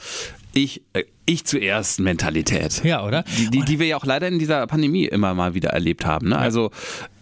ich, 0.53 0.81
äh, 0.93 1.03
ich 1.25 1.45
zuerst 1.45 1.99
Mentalität. 1.99 2.83
Ja, 2.83 3.05
oder? 3.05 3.23
Die, 3.37 3.49
die, 3.49 3.61
die 3.61 3.79
wir 3.79 3.87
ja 3.87 3.97
auch 3.97 4.05
leider 4.05 4.27
in 4.27 4.39
dieser 4.39 4.65
Pandemie 4.67 5.05
immer 5.05 5.33
mal 5.33 5.53
wieder 5.53 5.69
erlebt 5.69 6.05
haben. 6.05 6.29
Ne? 6.29 6.37
Also 6.37 6.71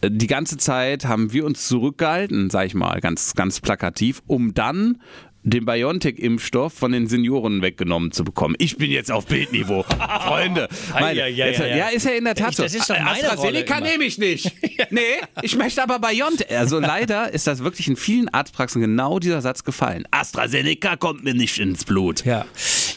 äh, 0.01 0.09
die 0.11 0.27
ganze 0.27 0.57
Zeit 0.57 1.05
haben 1.05 1.33
wir 1.33 1.45
uns 1.45 1.67
zurückgehalten, 1.67 2.49
sag 2.49 2.67
ich 2.67 2.73
mal, 2.73 2.99
ganz, 2.99 3.33
ganz 3.33 3.61
plakativ, 3.61 4.21
um 4.27 4.53
dann 4.53 4.97
den 5.43 5.65
BioNTech-Impfstoff 5.65 6.73
von 6.73 6.91
den 6.91 7.07
Senioren 7.07 7.61
weggenommen 7.61 8.11
zu 8.11 8.23
bekommen. 8.23 8.55
Ich 8.59 8.77
bin 8.77 8.91
jetzt 8.91 9.11
auf 9.11 9.25
Bildniveau. 9.25 9.83
Freunde. 10.27 10.67
Meine, 10.93 11.23
Ei, 11.23 11.23
ei, 11.23 11.25
ei, 11.25 11.29
jetzt, 11.29 11.61
ei, 11.61 11.71
ei. 11.71 11.77
ja, 11.77 11.87
ist 11.87 12.05
ja 12.05 12.11
in 12.11 12.25
der 12.25 12.35
Tat 12.35 12.55
so. 12.55 12.63
das 12.63 12.75
ist 12.75 12.89
doch 12.89 12.99
meine 12.99 13.31
AstraZeneca 13.31 13.79
nehme 13.81 14.03
ich 14.03 14.17
nicht. 14.17 14.51
Nee, 14.89 15.01
ich 15.41 15.55
möchte 15.55 15.81
aber 15.83 15.99
BioNTech. 15.99 16.57
Also 16.57 16.79
leider 16.79 17.31
ist 17.31 17.47
das 17.47 17.63
wirklich 17.63 17.87
in 17.87 17.95
vielen 17.95 18.27
Arztpraxen 18.29 18.81
genau 18.81 19.19
dieser 19.19 19.41
Satz 19.41 19.63
gefallen. 19.63 20.05
AstraZeneca 20.11 20.97
kommt 20.97 21.23
mir 21.23 21.33
nicht 21.33 21.59
ins 21.59 21.85
Blut. 21.85 22.25
Ja. 22.25 22.45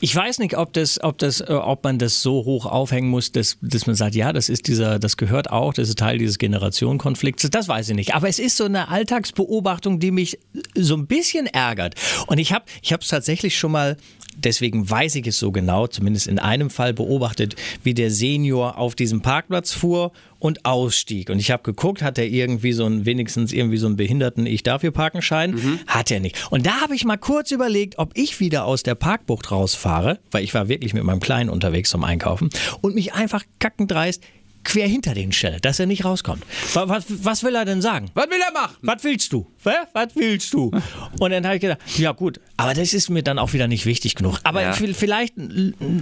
Ich 0.05 0.15
weiß 0.15 0.39
nicht, 0.39 0.55
ob 0.59 0.75
das, 0.75 1.03
ob 1.03 1.17
das, 1.17 1.41
äh, 1.41 1.45
ob 1.51 1.83
man 1.83 1.99
das 1.99 2.21
so 2.21 2.45
hoch 2.45 2.67
aufhängen 2.67 3.09
muss, 3.09 3.33
dass, 3.33 3.57
dass 3.63 3.87
man 3.87 3.97
sagt, 3.97 4.15
ja, 4.15 4.35
das 4.35 4.51
ist 4.51 4.69
dieser, 4.69 4.99
das 4.99 5.17
gehört 5.17 5.51
auch, 5.51 5.73
das 5.73 5.89
ist 5.89 5.99
Teil 5.99 6.19
dieses 6.19 6.37
Generationenkonflikts. 6.37 7.49
Das 7.49 7.69
weiß 7.69 7.89
ich 7.89 7.95
nicht. 7.95 8.15
Aber 8.15 8.29
es 8.29 8.39
ist 8.39 8.59
so 8.59 8.65
eine 8.65 8.89
Alltagsbeobachtung, 8.89 10.01
die 10.01 10.11
mich 10.11 10.39
so 10.75 10.95
ein 10.95 11.07
bisschen 11.07 11.47
ärgert. 11.47 11.95
Und 12.27 12.37
ich 12.37 12.53
habe, 12.53 12.67
ich 12.83 12.93
habe 12.93 13.01
es 13.01 13.09
tatsächlich 13.09 13.57
schon 13.57 13.73
mal 13.73 13.97
Deswegen 14.37 14.89
weiß 14.89 15.15
ich 15.17 15.27
es 15.27 15.39
so 15.39 15.53
genau, 15.53 15.87
zumindest 15.87 16.27
in 16.27 16.39
einem 16.39 16.71
Fall 16.71 16.93
beobachtet, 16.93 17.57
wie 17.83 17.95
der 17.95 18.11
Senior 18.11 18.79
auf 18.79 18.95
diesem 18.95 19.23
Parkplatz 19.23 19.73
fuhr 19.73 20.13
und 20.39 20.65
ausstieg. 20.65 21.31
Und 21.31 21.39
ich 21.39 21.51
habe 21.51 21.63
geguckt, 21.63 22.03
hat 22.03 22.19
er 22.19 22.27
irgendwie 22.27 22.73
so 22.73 22.85
einen, 22.85 23.07
wenigstens 23.07 23.53
irgendwie 23.53 23.79
so 23.79 23.87
einen 23.87 23.97
Behinderten 23.97 24.47
Ich 24.47 24.63
darf 24.63 24.83
hier 24.83 24.91
parken 24.91 25.23
Schein? 25.23 25.81
Hat 25.87 26.11
er 26.11 26.21
nicht. 26.21 26.51
Und 26.51 26.67
da 26.67 26.81
habe 26.81 26.95
ich 26.95 27.05
mal 27.05 27.17
kurz 27.17 27.51
überlegt, 27.51 27.99
ob 27.99 28.11
ich 28.15 28.41
wieder 28.41 28.67
aus 28.67 28.83
der 28.83 28.95
Parkbucht 28.95 29.51
rausfahre, 29.51 30.19
weil 30.31 30.45
ich 30.45 30.53
war 30.53 30.69
wirklich 30.69 30.93
mit 30.93 31.05
meinem 31.05 31.21
Kleinen 31.21 31.49
unterwegs 31.49 31.91
zum 31.91 32.05
Einkaufen 32.05 32.51
und 32.83 32.95
mich 32.95 33.15
einfach 33.15 33.43
kackendreist 33.59 34.23
quer 34.65 34.89
hinter 34.89 35.15
den 35.15 35.33
stelle, 35.33 35.61
dass 35.61 35.79
er 35.79 35.87
nicht 35.87 36.05
rauskommt. 36.05 36.43
Was, 36.73 36.89
was, 36.89 37.05
was 37.09 37.45
will 37.45 37.55
er 37.55 37.65
denn 37.65 37.83
sagen? 37.83 38.11
Was 38.15 38.29
will 38.29 38.41
er 38.41 38.53
machen? 38.53 38.77
Was 38.83 39.05
willst 39.05 39.33
du? 39.33 39.47
Was 39.65 40.15
willst 40.15 40.53
du? 40.53 40.71
Und 41.21 41.31
dann 41.31 41.45
habe 41.47 41.57
ich 41.57 41.61
gedacht, 41.63 41.79
ja 41.97 42.13
gut, 42.13 42.41
aber 42.57 42.75
das 42.75 42.93
ist 42.95 43.09
mir 43.11 43.23
dann 43.23 43.39
auch 43.39 43.53
wieder 43.53 43.67
nicht 43.67 43.87
wichtig 43.87 44.15
genug. 44.15 44.39
Aber 44.45 44.63
Ja. 44.63 44.73
vi- 44.73 44.95
vielleicht, 44.95 45.35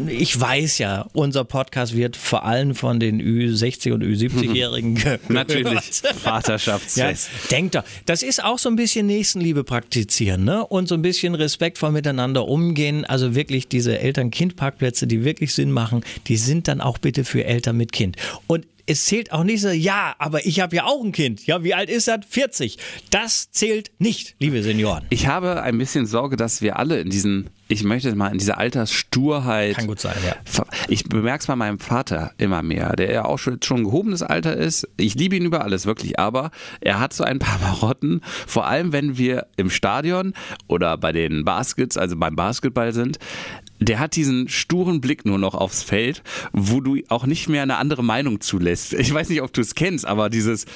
ich 0.08 0.38
weiß 0.38 0.78
ja, 0.78 1.06
unser 1.12 1.44
Podcast 1.44 1.96
wird 1.96 2.16
vor 2.16 2.44
allem 2.44 2.74
von 2.74 2.98
den 3.00 3.20
Ü60 3.22 3.92
und 3.92 4.02
Ü70-Jährigen 4.02 4.94
gehört. 4.96 5.30
Natürlich. 5.30 5.62
Ja, 6.02 6.12
Vaterschaftsfest. 6.14 7.28
denkt 7.50 7.74
doch. 7.74 7.84
Das 8.06 8.22
ist 8.22 8.42
auch 8.42 8.58
so 8.58 8.68
ein 8.68 8.76
bisschen 8.76 9.06
Nächstenliebe 9.06 9.64
praktizieren, 9.64 10.44
ne? 10.44 10.64
Und 10.66 10.88
so 10.88 10.94
ein 10.94 11.02
bisschen 11.02 11.34
respektvoll 11.34 11.92
miteinander 11.92 12.46
umgehen. 12.48 13.04
Also 13.04 13.34
wirklich 13.34 13.68
diese 13.68 13.98
Eltern-Kind-Parkplätze, 13.98 15.06
die 15.06 15.24
wirklich 15.24 15.54
Sinn 15.54 15.70
machen, 15.70 16.02
die 16.26 16.36
sind 16.36 16.68
dann 16.68 16.80
auch 16.80 16.98
bitte 16.98 17.24
für 17.24 17.44
Eltern 17.44 17.76
mit 17.76 17.92
Kind. 17.92 18.16
Und 18.46 18.66
es 18.86 19.04
zählt 19.04 19.32
auch 19.32 19.44
nicht 19.44 19.60
so, 19.60 19.68
ja, 19.68 20.14
aber 20.18 20.44
ich 20.44 20.60
habe 20.60 20.76
ja 20.76 20.84
auch 20.84 21.02
ein 21.02 21.12
Kind. 21.12 21.46
Ja, 21.46 21.62
wie 21.62 21.74
alt 21.74 21.88
ist 21.88 22.08
das? 22.08 22.20
40. 22.28 22.78
Das 23.10 23.50
zählt 23.50 23.92
nicht, 23.98 24.34
liebe 24.38 24.62
Senioren. 24.62 25.04
Ich 25.10 25.26
habe 25.26 25.62
ein 25.62 25.78
bisschen 25.78 26.06
Sorge, 26.06 26.36
dass 26.36 26.62
wir 26.62 26.78
alle 26.78 27.00
in 27.00 27.10
diesen, 27.10 27.50
ich 27.68 27.84
möchte 27.84 28.14
mal 28.14 28.28
in 28.32 28.38
dieser 28.38 28.58
Alterssturheit. 28.58 29.76
Kann 29.76 29.86
gut 29.86 30.00
sein, 30.00 30.16
ja. 30.26 30.36
Ich 30.88 31.04
bemerke 31.04 31.40
es 31.40 31.46
bei 31.46 31.56
meinem 31.56 31.78
Vater 31.78 32.32
immer 32.38 32.62
mehr, 32.62 32.94
der 32.96 33.12
ja 33.12 33.24
auch 33.24 33.38
schon, 33.38 33.62
schon 33.62 33.78
ein 33.78 33.84
gehobenes 33.84 34.22
Alter 34.22 34.56
ist. 34.56 34.88
Ich 34.96 35.14
liebe 35.14 35.36
ihn 35.36 35.44
über 35.44 35.62
alles, 35.62 35.86
wirklich, 35.86 36.18
aber 36.18 36.50
er 36.80 36.98
hat 36.98 37.12
so 37.12 37.24
ein 37.24 37.38
paar 37.38 37.58
Marotten, 37.62 38.20
vor 38.46 38.66
allem 38.66 38.92
wenn 38.92 39.16
wir 39.16 39.46
im 39.56 39.70
Stadion 39.70 40.34
oder 40.66 40.96
bei 40.98 41.12
den 41.12 41.44
Baskets, 41.44 41.96
also 41.96 42.16
beim 42.16 42.34
Basketball 42.34 42.92
sind, 42.92 43.18
der 43.88 43.98
hat 43.98 44.16
diesen 44.16 44.48
sturen 44.48 45.00
Blick 45.00 45.24
nur 45.24 45.38
noch 45.38 45.54
aufs 45.54 45.82
Feld, 45.82 46.22
wo 46.52 46.80
du 46.80 46.98
auch 47.08 47.26
nicht 47.26 47.48
mehr 47.48 47.62
eine 47.62 47.76
andere 47.76 48.02
Meinung 48.04 48.40
zulässt. 48.40 48.92
Ich 48.94 49.12
weiß 49.12 49.28
nicht, 49.28 49.42
ob 49.42 49.52
du 49.52 49.60
es 49.60 49.74
kennst, 49.74 50.06
aber 50.06 50.30
dieses, 50.30 50.66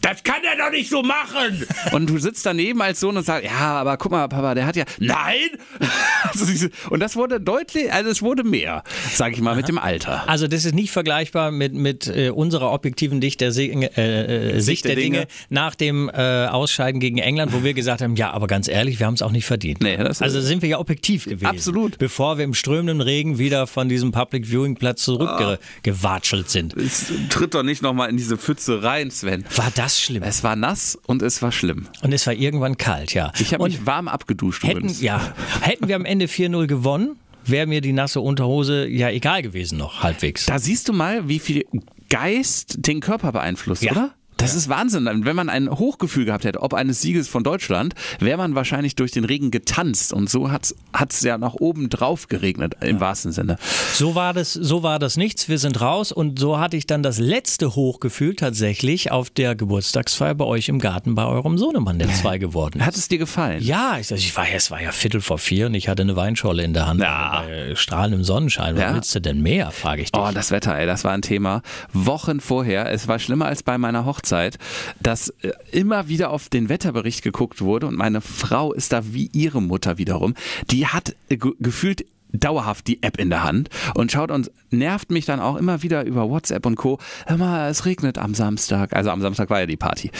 das 0.00 0.22
kann 0.22 0.42
er 0.42 0.56
doch 0.56 0.70
nicht 0.70 0.88
so 0.88 1.02
machen. 1.02 1.66
Und 1.92 2.08
du 2.08 2.18
sitzt 2.18 2.46
daneben 2.46 2.80
als 2.80 3.00
Sohn 3.00 3.16
und 3.16 3.24
sagst, 3.24 3.44
ja, 3.44 3.80
aber 3.80 3.96
guck 3.96 4.12
mal, 4.12 4.28
Papa, 4.28 4.54
der 4.54 4.66
hat 4.66 4.76
ja, 4.76 4.84
nein. 4.98 5.50
Also 6.22 6.68
und 6.90 7.00
das 7.00 7.16
wurde 7.16 7.40
deutlich, 7.40 7.92
also 7.92 8.10
es 8.10 8.20
wurde 8.22 8.44
mehr, 8.44 8.84
sage 9.12 9.34
ich 9.34 9.40
mal, 9.40 9.52
Aha. 9.52 9.56
mit 9.56 9.68
dem 9.68 9.78
Alter. 9.78 10.28
Also 10.28 10.46
das 10.46 10.64
ist 10.64 10.74
nicht 10.74 10.90
vergleichbar 10.90 11.50
mit, 11.50 11.74
mit 11.74 12.06
äh, 12.06 12.30
unserer 12.30 12.72
objektiven 12.72 13.20
Dicht 13.20 13.40
der, 13.40 13.56
äh, 13.56 14.56
äh, 14.56 14.60
Sicht 14.60 14.84
der, 14.84 14.94
der 14.94 15.02
Dinge. 15.02 15.18
Dinge. 15.20 15.28
nach 15.48 15.74
dem 15.74 16.10
äh, 16.10 16.46
Ausscheiden 16.46 17.00
gegen 17.00 17.18
England, 17.18 17.52
wo 17.52 17.64
wir 17.64 17.74
gesagt 17.74 18.02
haben, 18.02 18.16
ja, 18.16 18.30
aber 18.32 18.46
ganz 18.46 18.68
ehrlich, 18.68 18.98
wir 19.00 19.06
haben 19.06 19.14
es 19.14 19.22
auch 19.22 19.32
nicht 19.32 19.46
verdient. 19.46 19.80
Nee, 19.80 19.96
also 19.96 20.40
sind 20.40 20.62
wir 20.62 20.68
ja 20.68 20.78
objektiv 20.78 21.24
gewesen. 21.24 21.46
Absolut. 21.46 21.98
Bevor 21.98 22.29
wir 22.38 22.44
im 22.44 22.54
strömenden 22.54 23.00
Regen 23.00 23.38
wieder 23.38 23.66
von 23.66 23.88
diesem 23.88 24.12
Public 24.12 24.46
Viewing 24.46 24.76
Platz 24.76 25.02
zurückgewatschelt 25.04 26.46
ah. 26.46 26.50
sind. 26.50 26.76
Es 26.76 27.12
tritt 27.28 27.54
doch 27.54 27.62
nicht 27.62 27.82
nochmal 27.82 28.10
in 28.10 28.16
diese 28.16 28.36
Pfütze 28.36 28.82
rein, 28.82 29.10
Sven. 29.10 29.44
War 29.56 29.70
das 29.74 30.00
schlimm? 30.00 30.22
Es 30.22 30.42
war 30.42 30.56
nass 30.56 30.98
und 31.06 31.22
es 31.22 31.42
war 31.42 31.52
schlimm. 31.52 31.86
Und 32.02 32.12
es 32.12 32.26
war 32.26 32.34
irgendwann 32.34 32.76
kalt, 32.76 33.14
ja. 33.14 33.32
Ich 33.38 33.54
habe 33.54 33.64
mich 33.64 33.86
warm 33.86 34.08
abgeduscht 34.08 34.62
hätten, 34.62 34.78
übrigens. 34.78 35.00
Ja, 35.00 35.34
hätten 35.60 35.88
wir 35.88 35.96
am 35.96 36.04
Ende 36.04 36.26
4-0 36.26 36.66
gewonnen, 36.66 37.16
wäre 37.44 37.66
mir 37.66 37.80
die 37.80 37.92
nasse 37.92 38.20
Unterhose 38.20 38.86
ja 38.86 39.10
egal 39.10 39.42
gewesen 39.42 39.78
noch, 39.78 40.02
halbwegs. 40.02 40.46
Da 40.46 40.58
siehst 40.58 40.88
du 40.88 40.92
mal, 40.92 41.28
wie 41.28 41.38
viel 41.38 41.64
Geist 42.08 42.76
den 42.86 43.00
Körper 43.00 43.32
beeinflusst, 43.32 43.82
ja. 43.82 43.92
oder? 43.92 44.14
Das 44.40 44.52
ja. 44.52 44.58
ist 44.58 44.68
Wahnsinn. 44.68 45.08
Wenn 45.24 45.36
man 45.36 45.48
ein 45.48 45.70
Hochgefühl 45.70 46.24
gehabt 46.24 46.44
hätte, 46.44 46.62
ob 46.62 46.72
eines 46.72 47.02
Sieges 47.02 47.28
von 47.28 47.44
Deutschland, 47.44 47.94
wäre 48.20 48.38
man 48.38 48.54
wahrscheinlich 48.54 48.94
durch 48.94 49.10
den 49.12 49.24
Regen 49.24 49.50
getanzt. 49.50 50.12
Und 50.12 50.30
so 50.30 50.50
hat 50.50 50.72
es 51.10 51.20
ja 51.20 51.36
nach 51.36 51.54
oben 51.54 51.90
drauf 51.90 52.28
geregnet, 52.28 52.76
im 52.80 52.96
ja. 52.96 53.00
wahrsten 53.00 53.32
Sinne. 53.32 53.58
So 53.92 54.14
war, 54.14 54.32
das, 54.32 54.54
so 54.54 54.82
war 54.82 54.98
das 54.98 55.16
nichts. 55.16 55.48
Wir 55.48 55.58
sind 55.58 55.80
raus. 55.80 56.10
Und 56.10 56.38
so 56.38 56.58
hatte 56.58 56.76
ich 56.76 56.86
dann 56.86 57.02
das 57.02 57.18
letzte 57.18 57.74
Hochgefühl 57.74 58.34
tatsächlich 58.34 59.10
auf 59.10 59.28
der 59.28 59.54
Geburtstagsfeier 59.54 60.34
bei 60.34 60.46
euch 60.46 60.68
im 60.68 60.78
Garten 60.78 61.14
bei 61.14 61.26
eurem 61.26 61.58
Sohnemann, 61.58 61.98
der 61.98 62.08
zwei 62.14 62.38
geworden 62.38 62.80
ist. 62.80 62.86
Hat 62.86 62.96
es 62.96 63.08
dir 63.08 63.18
gefallen? 63.18 63.62
Ja, 63.62 63.98
ich, 64.00 64.10
ich 64.10 64.36
war, 64.36 64.46
es 64.50 64.70
war 64.70 64.80
ja 64.80 64.92
Viertel 64.92 65.20
vor 65.20 65.38
vier 65.38 65.66
und 65.66 65.74
ich 65.74 65.88
hatte 65.88 66.02
eine 66.02 66.16
Weinscholle 66.16 66.62
in 66.62 66.72
der 66.72 66.86
Hand. 66.86 67.00
Ja. 67.00 67.44
Bei 67.46 67.74
strahlendem 67.74 68.24
Sonnenschein. 68.24 68.74
Was 68.76 68.82
ja. 68.82 68.94
willst 68.94 69.14
du 69.14 69.20
denn 69.20 69.42
mehr, 69.42 69.70
frage 69.70 70.02
ich 70.02 70.12
dich. 70.12 70.20
Oh, 70.20 70.30
das 70.32 70.50
Wetter, 70.50 70.78
ey, 70.78 70.86
das 70.86 71.04
war 71.04 71.12
ein 71.12 71.22
Thema. 71.22 71.62
Wochen 71.92 72.40
vorher. 72.40 72.90
Es 72.90 73.06
war 73.06 73.18
schlimmer 73.18 73.46
als 73.46 73.62
bei 73.62 73.76
meiner 73.76 74.06
Hochzeit. 74.06 74.29
Hochzeit, 74.30 74.58
dass 75.00 75.30
äh, 75.42 75.52
immer 75.72 76.08
wieder 76.08 76.30
auf 76.30 76.48
den 76.48 76.68
Wetterbericht 76.68 77.22
geguckt 77.22 77.60
wurde 77.60 77.86
und 77.86 77.96
meine 77.96 78.20
Frau 78.20 78.72
ist 78.72 78.92
da 78.92 79.12
wie 79.12 79.28
ihre 79.32 79.60
Mutter 79.60 79.98
wiederum. 79.98 80.34
Die 80.70 80.86
hat 80.86 81.14
äh, 81.28 81.36
gefühlt 81.36 82.04
dauerhaft 82.32 82.86
die 82.86 83.02
App 83.02 83.18
in 83.18 83.28
der 83.28 83.42
Hand 83.42 83.70
und 83.94 84.12
schaut 84.12 84.30
und 84.30 84.52
nervt 84.70 85.10
mich 85.10 85.26
dann 85.26 85.40
auch 85.40 85.56
immer 85.56 85.82
wieder 85.82 86.04
über 86.04 86.30
WhatsApp 86.30 86.64
und 86.64 86.76
Co. 86.76 86.98
Hör 87.26 87.38
mal, 87.38 87.68
es 87.68 87.86
regnet 87.86 88.18
am 88.18 88.34
Samstag. 88.34 88.94
Also 88.94 89.10
am 89.10 89.20
Samstag 89.20 89.50
war 89.50 89.58
ja 89.58 89.66
die 89.66 89.76
Party. 89.76 90.12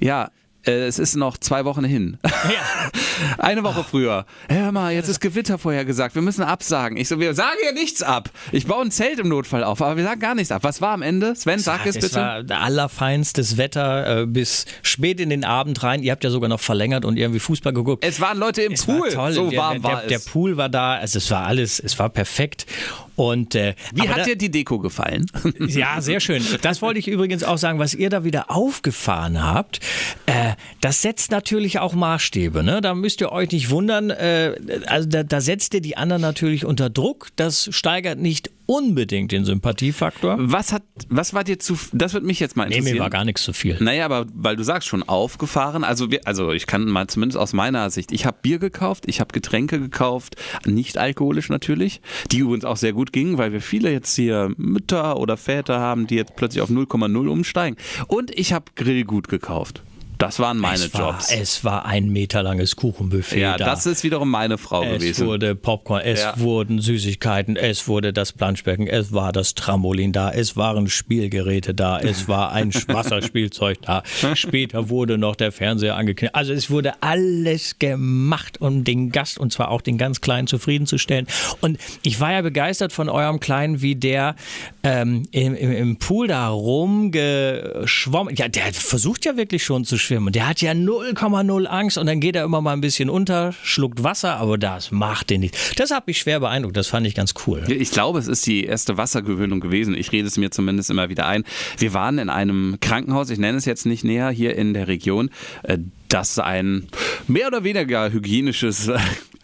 Ja, 0.00 0.24
ja 0.24 0.30
es 0.64 0.98
ist 0.98 1.16
noch 1.16 1.36
zwei 1.36 1.64
Wochen 1.64 1.84
hin. 1.84 2.18
Ja. 2.24 2.90
Eine 3.38 3.62
Woche 3.64 3.84
früher. 3.84 4.26
Hör 4.48 4.72
mal, 4.72 4.92
jetzt 4.92 5.08
ist 5.08 5.20
Gewitter 5.20 5.58
vorher 5.58 5.84
gesagt. 5.84 6.14
Wir 6.14 6.22
müssen 6.22 6.42
absagen. 6.42 6.96
Ich 6.96 7.08
so, 7.08 7.18
wir 7.20 7.34
sagen 7.34 7.58
ja 7.64 7.72
nichts 7.72 8.02
ab. 8.02 8.30
Ich 8.52 8.66
baue 8.66 8.84
ein 8.84 8.90
Zelt 8.90 9.18
im 9.18 9.28
Notfall 9.28 9.64
auf, 9.64 9.82
aber 9.82 9.96
wir 9.96 10.04
sagen 10.04 10.20
gar 10.20 10.34
nichts 10.34 10.52
ab. 10.52 10.64
Was 10.64 10.80
war 10.80 10.90
am 10.90 11.02
Ende? 11.02 11.34
Sven, 11.34 11.58
sag 11.58 11.86
es 11.86 11.94
bitte. 11.94 12.06
Es 12.06 12.14
war 12.14 12.44
allerfeinstes 12.48 13.56
Wetter 13.56 14.22
äh, 14.22 14.26
bis 14.26 14.66
spät 14.82 15.20
in 15.20 15.30
den 15.30 15.44
Abend 15.44 15.82
rein. 15.82 16.02
Ihr 16.02 16.12
habt 16.12 16.24
ja 16.24 16.30
sogar 16.30 16.48
noch 16.48 16.60
verlängert 16.60 17.04
und 17.04 17.16
irgendwie 17.16 17.40
Fußball 17.40 17.72
geguckt. 17.72 18.04
Es 18.04 18.20
waren 18.20 18.38
Leute 18.38 18.62
im 18.62 18.72
es 18.72 18.84
Pool. 18.84 19.00
War 19.00 19.08
toll. 19.10 19.32
So 19.32 19.56
warm 19.56 19.82
der, 19.82 19.82
war 19.82 20.02
der, 20.02 20.16
es. 20.16 20.24
Der 20.24 20.30
Pool 20.30 20.56
war 20.56 20.68
da. 20.68 20.94
Also 20.94 21.18
es 21.18 21.30
war 21.30 21.44
alles, 21.44 21.80
es 21.80 21.98
war 21.98 22.08
perfekt. 22.08 22.66
Und, 23.14 23.54
äh, 23.54 23.74
Wie 23.94 24.08
hat 24.08 24.18
da, 24.18 24.24
dir 24.24 24.36
die 24.36 24.50
Deko 24.50 24.78
gefallen? 24.78 25.26
Ja, 25.58 26.00
sehr 26.00 26.20
schön. 26.20 26.44
Das 26.62 26.82
wollte 26.82 26.98
ich 26.98 27.08
übrigens 27.08 27.44
auch 27.44 27.58
sagen, 27.58 27.78
was 27.78 27.94
ihr 27.94 28.10
da 28.10 28.24
wieder 28.24 28.50
aufgefahren 28.50 29.42
habt. 29.42 29.80
Äh, 30.26 30.51
das 30.80 31.02
setzt 31.02 31.30
natürlich 31.30 31.78
auch 31.78 31.94
Maßstäbe. 31.94 32.62
Ne? 32.62 32.80
Da 32.80 32.94
müsst 32.94 33.20
ihr 33.20 33.32
euch 33.32 33.50
nicht 33.50 33.70
wundern. 33.70 34.10
Äh, 34.10 34.54
also 34.86 35.08
da, 35.08 35.22
da 35.22 35.40
setzt 35.40 35.74
ihr 35.74 35.80
die 35.80 35.96
anderen 35.96 36.22
natürlich 36.22 36.64
unter 36.64 36.90
Druck. 36.90 37.28
Das 37.36 37.68
steigert 37.72 38.18
nicht 38.18 38.50
unbedingt 38.66 39.32
den 39.32 39.44
Sympathiefaktor. 39.44 40.36
Was 40.38 40.72
hat, 40.72 40.82
was 41.08 41.34
war 41.34 41.44
dir 41.44 41.58
zu, 41.58 41.78
das 41.92 42.14
wird 42.14 42.24
mich 42.24 42.40
jetzt 42.40 42.56
mal 42.56 42.64
interessieren. 42.64 42.84
Nee, 42.84 42.92
mir 42.94 43.00
war 43.00 43.10
gar 43.10 43.24
nichts 43.24 43.42
zu 43.42 43.52
viel. 43.52 43.76
Naja, 43.80 44.04
aber 44.04 44.26
weil 44.32 44.56
du 44.56 44.62
sagst 44.62 44.88
schon 44.88 45.02
aufgefahren, 45.02 45.84
also 45.84 46.10
wir, 46.10 46.26
also 46.26 46.52
ich 46.52 46.66
kann 46.66 46.86
mal 46.86 47.06
zumindest 47.06 47.38
aus 47.38 47.52
meiner 47.52 47.90
Sicht, 47.90 48.12
ich 48.12 48.24
habe 48.24 48.38
Bier 48.40 48.58
gekauft, 48.58 49.04
ich 49.06 49.20
habe 49.20 49.32
Getränke 49.32 49.78
gekauft, 49.78 50.36
nicht 50.64 50.96
alkoholisch 50.96 51.48
natürlich, 51.48 52.00
die 52.30 52.38
übrigens 52.38 52.64
auch 52.64 52.76
sehr 52.76 52.92
gut 52.92 53.12
gingen, 53.12 53.38
weil 53.38 53.52
wir 53.52 53.60
viele 53.60 53.90
jetzt 53.90 54.14
hier 54.14 54.52
Mütter 54.56 55.18
oder 55.18 55.36
Väter 55.36 55.80
haben, 55.80 56.06
die 56.06 56.14
jetzt 56.14 56.36
plötzlich 56.36 56.62
auf 56.62 56.70
0,0 56.70 57.28
umsteigen. 57.28 57.76
Und 58.06 58.30
ich 58.38 58.52
habe 58.52 58.66
Grillgut 58.74 59.28
gekauft. 59.28 59.82
Das 60.22 60.38
waren 60.38 60.56
meine 60.56 60.84
es 60.84 60.94
war, 60.94 61.00
Jobs. 61.00 61.32
Es 61.32 61.64
war 61.64 61.84
ein 61.84 62.08
Meter 62.10 62.44
langes 62.44 62.76
Kuchenbuffet. 62.76 63.40
Ja, 63.40 63.56
da. 63.56 63.64
das 63.64 63.86
ist 63.86 64.04
wiederum 64.04 64.30
meine 64.30 64.56
Frau 64.56 64.84
es 64.84 65.00
gewesen. 65.00 65.22
Es 65.22 65.26
wurde 65.26 65.56
Popcorn, 65.56 66.02
es 66.02 66.20
ja. 66.20 66.38
wurden 66.38 66.78
Süßigkeiten, 66.80 67.56
es 67.56 67.88
wurde 67.88 68.12
das 68.12 68.32
Planschbecken, 68.32 68.86
es 68.86 69.12
war 69.12 69.32
das 69.32 69.56
Trampolin 69.56 70.12
da, 70.12 70.30
es 70.30 70.56
waren 70.56 70.88
Spielgeräte 70.88 71.74
da, 71.74 71.98
es 71.98 72.28
war 72.28 72.52
ein 72.52 72.72
Wasserspielzeug 72.72 73.82
da. 73.82 74.04
Später 74.34 74.90
wurde 74.90 75.18
noch 75.18 75.34
der 75.34 75.50
Fernseher 75.50 75.96
angeknipst. 75.96 76.36
Also 76.36 76.52
es 76.52 76.70
wurde 76.70 77.02
alles 77.02 77.80
gemacht, 77.80 78.60
um 78.60 78.84
den 78.84 79.10
Gast 79.10 79.38
und 79.38 79.52
zwar 79.52 79.70
auch 79.72 79.80
den 79.80 79.98
ganz 79.98 80.20
Kleinen 80.20 80.46
zufriedenzustellen. 80.46 81.26
Und 81.60 81.78
ich 82.04 82.20
war 82.20 82.30
ja 82.30 82.42
begeistert 82.42 82.92
von 82.92 83.08
eurem 83.08 83.40
Kleinen, 83.40 83.82
wie 83.82 83.96
der 83.96 84.36
ähm, 84.84 85.24
im, 85.32 85.56
im, 85.56 85.72
im 85.72 85.96
Pool 85.96 86.28
da 86.28 86.48
rumgeschwommen. 86.48 88.36
Ja, 88.36 88.46
der 88.46 88.72
versucht 88.72 89.24
ja 89.24 89.36
wirklich 89.36 89.64
schon 89.64 89.84
zu 89.84 89.98
schwimmen 89.98 90.11
schwimmen. 90.12 90.32
Der 90.32 90.46
hat 90.46 90.60
ja 90.60 90.72
0,0 90.72 91.64
Angst 91.64 91.96
und 91.96 92.06
dann 92.06 92.20
geht 92.20 92.36
er 92.36 92.44
immer 92.44 92.60
mal 92.60 92.74
ein 92.74 92.82
bisschen 92.82 93.08
unter, 93.08 93.54
schluckt 93.62 94.04
Wasser, 94.04 94.36
aber 94.36 94.58
das 94.58 94.90
macht 94.90 95.30
den 95.30 95.40
nicht. 95.40 95.80
Das 95.80 95.90
hat 95.90 96.06
mich 96.06 96.18
schwer 96.18 96.38
beeindruckt, 96.38 96.76
das 96.76 96.88
fand 96.88 97.06
ich 97.06 97.14
ganz 97.14 97.32
cool. 97.46 97.64
Ich 97.68 97.92
glaube, 97.92 98.18
es 98.18 98.28
ist 98.28 98.46
die 98.46 98.64
erste 98.64 98.98
Wassergewöhnung 98.98 99.60
gewesen. 99.60 99.96
Ich 99.96 100.12
rede 100.12 100.28
es 100.28 100.36
mir 100.36 100.50
zumindest 100.50 100.90
immer 100.90 101.08
wieder 101.08 101.26
ein. 101.26 101.44
Wir 101.78 101.94
waren 101.94 102.18
in 102.18 102.28
einem 102.28 102.76
Krankenhaus, 102.80 103.30
ich 103.30 103.38
nenne 103.38 103.56
es 103.56 103.64
jetzt 103.64 103.86
nicht 103.86 104.04
näher, 104.04 104.28
hier 104.28 104.54
in 104.54 104.74
der 104.74 104.86
Region 104.86 105.30
äh, 105.62 105.78
das 106.08 106.38
ein 106.38 106.88
mehr 107.26 107.46
oder 107.46 107.64
weniger 107.64 108.12
hygienisches 108.12 108.90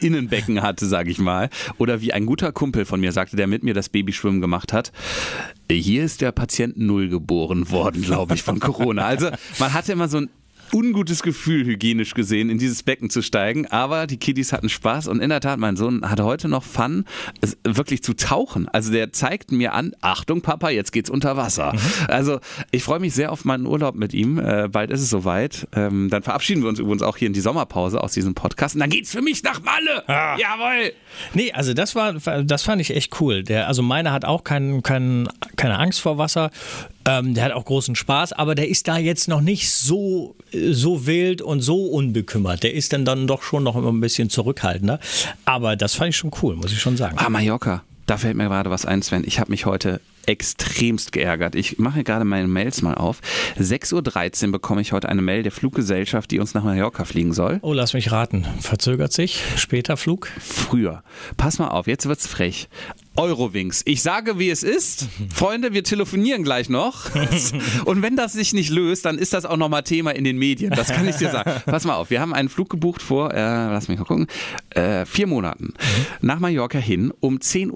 Innenbecken 0.01 0.61
hatte, 0.61 0.85
sage 0.85 1.11
ich 1.11 1.19
mal. 1.19 1.49
Oder 1.79 2.03
wie 2.03 2.13
ein 2.13 2.27
guter 2.27 2.53
Kumpel 2.53 2.85
von 2.85 3.01
mir 3.01 3.13
sagte, 3.13 3.37
der 3.37 3.47
mit 3.47 3.63
mir 3.63 3.73
das 3.73 3.89
Babyschwimmen 3.89 4.43
gemacht 4.43 4.75
hat. 4.75 4.93
Hier 5.71 6.05
ist 6.05 6.21
der 6.21 6.33
Patient 6.33 6.77
Null 6.77 7.09
geboren 7.09 7.71
worden, 7.71 8.03
glaube 8.03 8.35
ich, 8.35 8.43
von 8.43 8.61
Corona. 8.61 9.07
Also 9.07 9.31
man 9.59 9.73
hatte 9.73 9.93
immer 9.93 10.09
so 10.09 10.19
ein 10.19 10.31
ungutes 10.73 11.23
Gefühl, 11.23 11.65
hygienisch 11.65 12.15
gesehen, 12.15 12.51
in 12.51 12.59
dieses 12.59 12.83
Becken 12.83 13.11
zu 13.11 13.23
steigen. 13.23 13.67
Aber 13.67 14.07
die 14.07 14.17
Kiddies 14.17 14.53
hatten 14.53 14.69
Spaß 14.69 15.09
und 15.09 15.21
in 15.21 15.31
der 15.31 15.41
Tat, 15.41 15.59
mein 15.59 15.77
Sohn 15.77 16.09
hat 16.09 16.21
heute 16.21 16.49
noch 16.49 16.65
Fun, 16.65 17.05
wirklich 17.65 18.03
zu 18.03 18.15
tauchen. 18.15 18.69
Also 18.69 18.93
der 18.93 19.13
zeigt 19.13 19.53
mir 19.53 19.73
an, 19.73 19.93
Achtung 20.01 20.43
Papa, 20.43 20.71
jetzt 20.71 20.93
geht's 20.93 21.11
unter 21.11 21.37
Wasser. 21.37 21.73
Mhm. 21.73 21.81
Also 22.09 22.41
ich 22.71 22.83
freue 22.83 23.01
mich 23.01 23.15
sehr 23.15 23.33
auf 23.33 23.45
meinen 23.45 23.67
Urlaub 23.67 23.95
mit 23.95 24.15
ihm. 24.15 24.39
Äh, 24.39 24.69
bald 24.69 24.91
ist 24.91 25.01
es 25.01 25.11
soweit. 25.11 25.67
Ähm, 25.75 26.09
dann 26.11 26.23
verabschieden 26.23 26.63
wir 26.63 26.69
uns 26.69 26.79
übrigens 26.79 27.03
auch 27.03 27.17
hier 27.17 27.27
in 27.27 27.33
die 27.33 27.41
Sommerpause 27.41 28.03
aus 28.03 28.13
diesem 28.13 28.35
Podcast. 28.35 28.75
Und 28.75 28.81
dann 28.81 28.91
geht's 28.91 29.13
für 29.13 29.23
mich 29.23 29.43
nach 29.43 29.63
Malle. 29.63 30.09
Ah. 30.09 30.37
Jawohl. 30.39 30.93
Nee, 31.35 31.53
also 31.53 31.75
das 31.75 31.95
war, 31.95 32.15
das 32.15 32.63
fand 32.63 32.81
ich 32.81 32.95
echt 32.95 33.21
cool. 33.21 33.43
Der, 33.43 33.69
also 33.69 33.83
meiner 33.83 34.13
hat 34.13 34.25
auch 34.25 34.45
kein, 34.45 34.83
kein, 34.83 35.29
keine 35.57 35.79
Angst 35.79 36.01
vor 36.01 36.19
Wasser. 36.19 36.51
Ähm, 37.09 37.33
der 37.33 37.45
hat 37.45 37.53
auch 37.53 37.65
großen 37.65 37.95
Spaß, 37.95 38.35
aber 38.35 38.55
der 38.55 38.69
ist 38.69 38.87
da 38.87 38.99
jetzt 38.99 39.29
noch 39.29 39.41
nicht 39.41 39.71
so, 39.71 40.37
so 40.53 41.07
wild 41.07 41.41
und 41.41 41.63
so 41.63 41.87
unbekümmert. 41.87 42.63
Der 42.63 42.75
ist 42.75 42.93
dann, 42.93 43.07
dann 43.07 43.27
doch 43.27 43.43
schon 43.43 43.63
noch 43.63 43.77
immer 43.77 43.91
ein 43.91 44.01
bisschen 44.01 44.29
zurückhaltender. 44.29 45.01
Aber 45.47 45.75
das 45.75 45.95
fand 45.95 46.11
ich 46.11 46.17
schon 46.17 46.31
cool, 46.43 46.55
muss 46.57 46.71
ich 46.71 46.81
schon 46.81 46.99
sagen. 46.99 47.17
Ah, 47.19 47.31
Mallorca. 47.31 47.83
Da 48.05 48.17
fällt 48.17 48.37
mir 48.37 48.49
gerade 48.49 48.71
was 48.71 48.85
ein, 48.87 49.03
Sven. 49.03 49.23
Ich 49.27 49.39
habe 49.39 49.51
mich 49.51 49.67
heute 49.67 50.01
extremst 50.29 51.13
geärgert. 51.13 51.55
Ich 51.55 51.79
mache 51.79 52.05
gerade 52.05 52.25
meine 52.25 52.49
Mails 52.49 52.83
mal 52.83 52.95
auf. 52.95 53.21
6.13 53.59 54.47
Uhr 54.47 54.53
bekomme 54.53 54.83
ich 54.83 54.93
heute 54.93 55.09
eine 55.09 55.23
Mail 55.23 55.43
der 55.43 55.53
Fluggesellschaft, 55.53 56.31
die 56.31 56.39
uns 56.39 56.55
nach 56.55 56.63
Mallorca 56.63 57.05
fliegen 57.05 57.33
soll. 57.33 57.59
Oh, 57.63 57.73
lass 57.73 57.95
mich 57.95 58.13
raten. 58.13 58.47
Verzögert 58.61 59.13
sich? 59.13 59.43
Später 59.57 59.97
Flug? 59.97 60.29
Früher. 60.41 61.03
Pass 61.37 61.59
mal 61.59 61.69
auf, 61.69 61.87
jetzt 61.87 62.07
wird's 62.07 62.27
frech. 62.27 62.69
Eurowings. 63.19 63.83
Ich 63.85 64.03
sage, 64.03 64.39
wie 64.39 64.49
es 64.49 64.63
ist. 64.63 65.09
Freunde, 65.35 65.73
wir 65.73 65.83
telefonieren 65.83 66.45
gleich 66.45 66.69
noch. 66.69 67.07
Und 67.85 68.01
wenn 68.01 68.15
das 68.15 68.33
sich 68.33 68.53
nicht 68.53 68.71
löst, 68.71 69.05
dann 69.05 69.19
ist 69.19 69.33
das 69.33 69.45
auch 69.45 69.57
nochmal 69.57 69.83
Thema 69.83 70.13
in 70.13 70.23
den 70.23 70.39
Medien. 70.39 70.71
Das 70.71 70.89
kann 70.89 71.07
ich 71.09 71.17
dir 71.17 71.31
sagen. 71.31 71.51
Pass 71.67 71.85
mal 71.85 71.97
auf, 71.97 72.11
wir 72.11 72.21
haben 72.21 72.33
einen 72.33 72.49
Flug 72.49 72.71
gebucht 72.71 73.03
vor, 73.03 73.35
äh, 73.35 73.41
lass 73.41 73.89
mich 73.89 73.99
mal 73.99 74.05
gucken, 74.05 74.29
äh, 74.71 75.05
vier 75.05 75.27
Monaten 75.27 75.75
nach 76.21 76.39
Mallorca 76.39 76.79
hin 76.79 77.13
um 77.19 77.39
10.40 77.39 77.73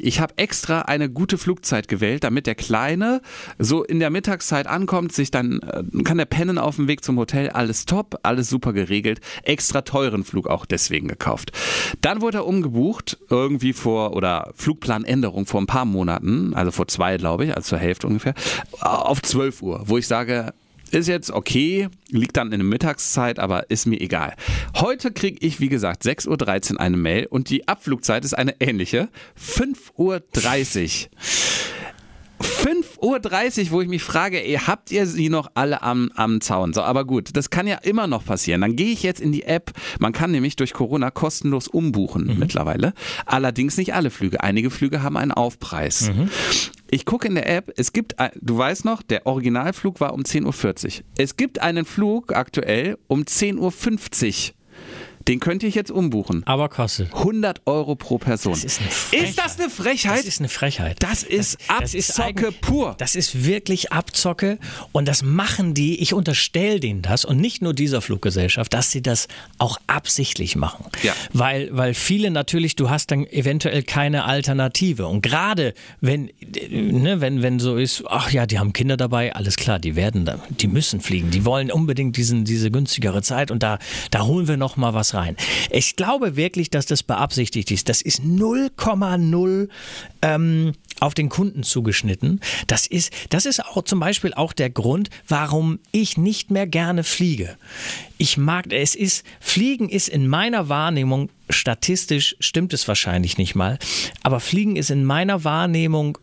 Uhr. 0.00 0.04
Ich 0.04 0.18
habe 0.18 0.34
extra 0.36 0.80
eine 0.82 1.08
gute 1.08 1.38
Flugzeit 1.38 1.86
gewählt, 1.86 2.24
damit 2.24 2.48
der 2.48 2.56
Kleine 2.56 3.22
so 3.60 3.84
in 3.84 4.00
der 4.00 4.10
Mittagszeit 4.10 4.66
ankommt, 4.66 5.12
sich 5.12 5.30
dann 5.30 5.60
äh, 5.60 6.02
kann 6.02 6.18
er 6.18 6.26
pennen 6.26 6.58
auf 6.58 6.74
dem 6.74 6.88
Weg 6.88 7.04
zum 7.04 7.18
Hotel. 7.18 7.50
Alles 7.50 7.86
top, 7.86 8.18
alles 8.24 8.48
super 8.48 8.72
geregelt. 8.72 9.20
Extra 9.44 9.82
teuren 9.82 10.24
Flug 10.24 10.48
auch 10.48 10.66
deswegen 10.66 11.06
gekauft. 11.06 11.52
Dann 12.00 12.20
wurde 12.20 12.38
er 12.38 12.46
umgebucht, 12.46 13.18
irgendwie 13.30 13.72
vor, 13.72 14.16
oder 14.16 14.50
Flugplanänderung 14.72 15.44
vor 15.44 15.60
ein 15.60 15.66
paar 15.66 15.84
Monaten, 15.84 16.54
also 16.54 16.70
vor 16.70 16.88
zwei, 16.88 17.18
glaube 17.18 17.44
ich, 17.44 17.54
also 17.54 17.68
zur 17.68 17.78
Hälfte 17.78 18.06
ungefähr, 18.06 18.34
auf 18.80 19.20
12 19.20 19.60
Uhr, 19.60 19.82
wo 19.86 19.98
ich 19.98 20.06
sage, 20.06 20.54
ist 20.90 21.08
jetzt 21.08 21.30
okay, 21.30 21.88
liegt 22.08 22.38
dann 22.38 22.52
in 22.52 22.60
der 22.60 22.66
Mittagszeit, 22.66 23.38
aber 23.38 23.70
ist 23.70 23.86
mir 23.86 24.00
egal. 24.00 24.34
Heute 24.76 25.12
kriege 25.12 25.44
ich, 25.46 25.60
wie 25.60 25.68
gesagt, 25.68 26.04
6.13 26.04 26.72
Uhr 26.74 26.80
eine 26.80 26.96
Mail 26.96 27.26
und 27.26 27.50
die 27.50 27.68
Abflugzeit 27.68 28.24
ist 28.24 28.34
eine 28.34 28.60
ähnliche. 28.60 29.08
5.30 29.38 31.06
Uhr. 31.06 31.10
5.30 32.42 33.66
Uhr, 33.66 33.70
wo 33.70 33.80
ich 33.80 33.88
mich 33.88 34.02
frage, 34.02 34.42
ey, 34.42 34.54
habt 34.54 34.90
ihr 34.90 35.06
sie 35.06 35.28
noch 35.28 35.50
alle 35.54 35.82
am, 35.82 36.10
am 36.14 36.40
Zaun? 36.40 36.72
So, 36.72 36.82
aber 36.82 37.04
gut, 37.04 37.36
das 37.36 37.50
kann 37.50 37.66
ja 37.66 37.76
immer 37.76 38.06
noch 38.06 38.24
passieren. 38.24 38.60
Dann 38.60 38.76
gehe 38.76 38.92
ich 38.92 39.02
jetzt 39.02 39.20
in 39.20 39.32
die 39.32 39.44
App. 39.44 39.72
Man 39.98 40.12
kann 40.12 40.30
nämlich 40.30 40.56
durch 40.56 40.72
Corona 40.72 41.10
kostenlos 41.10 41.68
umbuchen 41.68 42.26
mhm. 42.26 42.38
mittlerweile. 42.38 42.92
Allerdings 43.26 43.76
nicht 43.76 43.94
alle 43.94 44.10
Flüge. 44.10 44.42
Einige 44.42 44.70
Flüge 44.70 45.02
haben 45.02 45.16
einen 45.16 45.32
Aufpreis. 45.32 46.10
Mhm. 46.10 46.28
Ich 46.90 47.06
gucke 47.06 47.26
in 47.26 47.34
der 47.34 47.48
App, 47.48 47.72
es 47.76 47.92
gibt, 47.92 48.16
du 48.40 48.58
weißt 48.58 48.84
noch, 48.84 49.02
der 49.02 49.26
Originalflug 49.26 50.00
war 50.00 50.12
um 50.12 50.22
10.40 50.22 50.44
Uhr. 50.84 51.04
Es 51.16 51.36
gibt 51.36 51.60
einen 51.62 51.84
Flug 51.84 52.34
aktuell 52.34 52.98
um 53.06 53.22
10.50 53.22 53.58
Uhr. 53.58 54.54
Den 55.28 55.40
könnt 55.40 55.62
ihr 55.62 55.70
jetzt 55.70 55.90
umbuchen. 55.90 56.42
Aber 56.46 56.68
kostet. 56.68 57.12
100 57.14 57.62
Euro 57.66 57.94
pro 57.94 58.18
Person. 58.18 58.52
Das 58.52 58.64
ist, 58.64 58.80
ist 59.12 59.38
das 59.38 59.58
eine 59.58 59.70
Frechheit? 59.70 60.18
Das 60.18 60.26
ist 60.26 60.40
eine 60.40 60.48
Frechheit. 60.48 60.96
Das 61.00 61.22
ist 61.22 61.58
das, 61.68 61.68
Abzocke 61.68 62.42
das 62.42 62.54
ist 62.54 62.60
pur. 62.60 62.94
Das 62.98 63.16
ist 63.16 63.44
wirklich 63.44 63.92
Abzocke 63.92 64.58
und 64.92 65.06
das 65.06 65.22
machen 65.22 65.74
die, 65.74 66.00
ich 66.00 66.14
unterstelle 66.14 66.80
denen 66.80 67.02
das 67.02 67.24
und 67.24 67.38
nicht 67.38 67.62
nur 67.62 67.74
dieser 67.74 68.00
Fluggesellschaft, 68.00 68.72
dass 68.72 68.90
sie 68.90 69.02
das 69.02 69.28
auch 69.58 69.78
absichtlich 69.86 70.56
machen. 70.56 70.86
Ja. 71.02 71.12
Weil, 71.32 71.68
weil 71.72 71.94
viele 71.94 72.30
natürlich, 72.30 72.76
du 72.76 72.90
hast 72.90 73.10
dann 73.10 73.26
eventuell 73.26 73.82
keine 73.82 74.24
Alternative 74.24 75.06
und 75.06 75.22
gerade 75.22 75.74
wenn, 76.00 76.30
ne, 76.70 77.20
wenn, 77.20 77.42
wenn 77.42 77.58
so 77.58 77.76
ist, 77.76 78.04
ach 78.08 78.30
ja, 78.30 78.46
die 78.46 78.58
haben 78.58 78.72
Kinder 78.72 78.96
dabei, 78.96 79.34
alles 79.34 79.56
klar, 79.56 79.78
die 79.78 79.96
werden 79.96 80.24
da, 80.24 80.40
die 80.48 80.68
müssen 80.68 81.00
fliegen, 81.00 81.30
die 81.30 81.44
wollen 81.44 81.70
unbedingt 81.70 82.16
diesen, 82.16 82.44
diese 82.44 82.70
günstigere 82.70 83.22
Zeit 83.22 83.50
und 83.50 83.62
da, 83.62 83.78
da 84.10 84.24
holen 84.24 84.48
wir 84.48 84.56
noch 84.56 84.76
mal 84.76 84.94
rein. 85.14 85.36
Ich 85.70 85.96
glaube 85.96 86.36
wirklich, 86.36 86.70
dass 86.70 86.86
das 86.86 87.02
beabsichtigt 87.02 87.70
ist. 87.70 87.88
Das 87.88 88.02
ist 88.02 88.20
0,0 88.20 89.68
ähm, 90.22 90.72
auf 91.00 91.14
den 91.14 91.28
Kunden 91.28 91.62
zugeschnitten. 91.62 92.40
Das 92.66 92.86
ist, 92.86 93.12
das 93.30 93.46
ist 93.46 93.64
auch 93.64 93.82
zum 93.82 94.00
Beispiel 94.00 94.34
auch 94.34 94.52
der 94.52 94.70
Grund, 94.70 95.10
warum 95.28 95.78
ich 95.90 96.16
nicht 96.16 96.50
mehr 96.50 96.66
gerne 96.66 97.04
fliege. 97.04 97.56
Ich 98.18 98.36
mag, 98.36 98.72
es 98.72 98.94
ist, 98.94 99.24
Fliegen 99.40 99.88
ist 99.88 100.08
in 100.08 100.28
meiner 100.28 100.68
Wahrnehmung, 100.68 101.30
statistisch 101.50 102.36
stimmt 102.38 102.72
es 102.72 102.86
wahrscheinlich 102.86 103.36
nicht 103.36 103.54
mal, 103.54 103.78
aber 104.22 104.38
Fliegen 104.40 104.76
ist 104.76 104.90
in 104.90 105.04
meiner 105.04 105.44
Wahrnehmung 105.44 106.18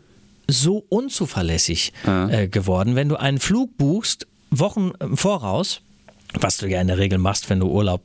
so 0.48 0.86
unzuverlässig 0.90 1.94
äh, 2.06 2.48
geworden. 2.48 2.96
Wenn 2.96 3.10
du 3.10 3.18
einen 3.18 3.40
Flug 3.40 3.78
buchst, 3.78 4.28
Wochen 4.52 4.92
im 5.00 5.16
Voraus, 5.16 5.82
was 6.34 6.58
du 6.58 6.68
ja 6.68 6.82
in 6.82 6.88
der 6.88 6.98
Regel 6.98 7.20
machst, 7.20 7.50
wenn 7.50 7.60
du 7.60 7.68
Urlaub 7.68 8.02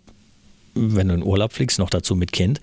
wenn 0.75 1.09
du 1.09 1.15
in 1.15 1.23
Urlaub 1.23 1.53
fliegst, 1.53 1.79
noch 1.79 1.91
dazu 1.91 2.17
mit 2.17 2.33
Kind. 2.33 2.61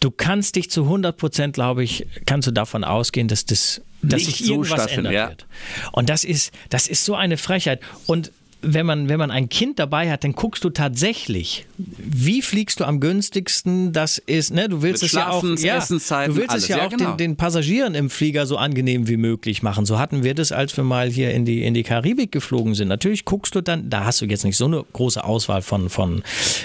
Du 0.00 0.10
kannst 0.10 0.56
dich 0.56 0.70
zu 0.70 0.82
100 0.82 1.16
Prozent, 1.16 1.54
glaube 1.54 1.82
ich, 1.84 2.06
kannst 2.26 2.46
du 2.46 2.52
davon 2.52 2.84
ausgehen, 2.84 3.28
dass 3.28 3.44
das 3.46 3.80
dass 4.02 4.24
sich 4.24 4.48
irgendwas 4.48 4.86
ändert 4.86 5.12
ja. 5.12 5.28
wird. 5.28 5.46
Und 5.92 6.08
das 6.08 6.22
ist, 6.22 6.52
das 6.68 6.86
ist 6.86 7.04
so 7.04 7.14
eine 7.14 7.36
Frechheit. 7.36 7.80
Und 8.06 8.30
wenn 8.66 8.84
man, 8.84 9.08
wenn 9.08 9.18
man 9.18 9.30
ein 9.30 9.48
Kind 9.48 9.78
dabei 9.78 10.10
hat, 10.10 10.24
dann 10.24 10.32
guckst 10.32 10.64
du 10.64 10.70
tatsächlich, 10.70 11.66
wie 11.78 12.42
fliegst 12.42 12.80
du 12.80 12.84
am 12.84 13.00
günstigsten. 13.00 13.92
Das 13.92 14.18
ist, 14.18 14.52
ne, 14.52 14.68
du 14.68 14.82
willst 14.82 15.02
Mit 15.02 15.12
es 15.12 15.16
ja 15.16 15.30
auch, 15.30 15.42
ja, 15.42 15.46
du 15.46 16.36
willst 16.36 16.50
alles. 16.50 16.62
es 16.64 16.68
ja, 16.68 16.78
ja 16.78 16.86
auch 16.86 16.90
genau. 16.90 17.10
den, 17.12 17.18
den, 17.18 17.36
Passagieren 17.36 17.94
im 17.94 18.10
Flieger 18.10 18.46
so 18.46 18.56
angenehm 18.56 19.06
wie 19.08 19.16
möglich 19.16 19.62
machen. 19.62 19.86
So 19.86 19.98
hatten 19.98 20.24
wir 20.24 20.34
das, 20.34 20.52
als 20.52 20.76
wir 20.76 20.84
mal 20.84 21.10
hier 21.10 21.32
in 21.32 21.44
die, 21.44 21.64
in 21.64 21.74
die 21.74 21.84
Karibik 21.84 22.32
geflogen 22.32 22.74
sind. 22.74 22.88
Natürlich 22.88 23.24
guckst 23.24 23.54
du 23.54 23.60
dann, 23.60 23.88
da 23.88 24.04
hast 24.04 24.20
du 24.20 24.26
jetzt 24.26 24.44
nicht 24.44 24.56
so 24.56 24.64
eine 24.64 24.84
große 24.92 25.22
Auswahl 25.22 25.62
von, 25.62 25.88
von 25.88 26.22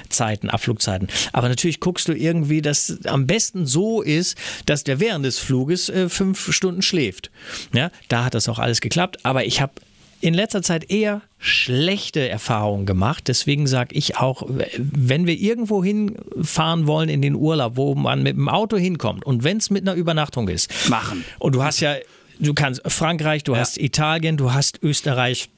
Zeiten, 0.09 0.49
Abflugzeiten, 0.49 1.07
aber 1.33 1.49
natürlich 1.49 1.79
guckst 1.79 2.07
du 2.07 2.13
irgendwie, 2.13 2.61
dass 2.61 2.99
am 3.05 3.27
besten 3.27 3.65
so 3.65 4.01
ist, 4.01 4.37
dass 4.65 4.83
der 4.83 4.99
während 4.99 5.25
des 5.25 5.37
Fluges 5.39 5.89
äh, 5.89 6.09
fünf 6.09 6.51
Stunden 6.53 6.81
schläft. 6.81 7.29
Ja, 7.73 7.91
da 8.07 8.25
hat 8.25 8.33
das 8.33 8.49
auch 8.49 8.59
alles 8.59 8.81
geklappt, 8.81 9.19
aber 9.23 9.45
ich 9.45 9.61
habe 9.61 9.73
in 10.21 10.33
letzter 10.33 10.61
Zeit 10.61 10.89
eher 10.89 11.21
schlechte 11.39 12.29
Erfahrungen 12.29 12.85
gemacht. 12.85 13.27
Deswegen 13.27 13.67
sage 13.67 13.95
ich 13.95 14.17
auch, 14.17 14.43
wenn 14.77 15.25
wir 15.25 15.35
irgendwo 15.35 15.83
hinfahren 15.83 16.87
wollen 16.87 17.09
in 17.09 17.21
den 17.21 17.35
Urlaub, 17.35 17.75
wo 17.75 17.95
man 17.95 18.23
mit 18.23 18.35
dem 18.35 18.47
Auto 18.47 18.77
hinkommt 18.77 19.25
und 19.25 19.43
wenn 19.43 19.57
es 19.57 19.69
mit 19.69 19.87
einer 19.87 19.95
Übernachtung 19.95 20.47
ist, 20.47 20.89
machen. 20.89 21.25
Und 21.39 21.55
du 21.55 21.63
hast 21.63 21.79
ja, 21.79 21.95
du 22.39 22.53
kannst 22.53 22.81
Frankreich, 22.85 23.43
du 23.43 23.53
ja. 23.53 23.59
hast 23.59 23.77
Italien, 23.77 24.37
du 24.37 24.53
hast 24.53 24.81
Österreich. 24.83 25.49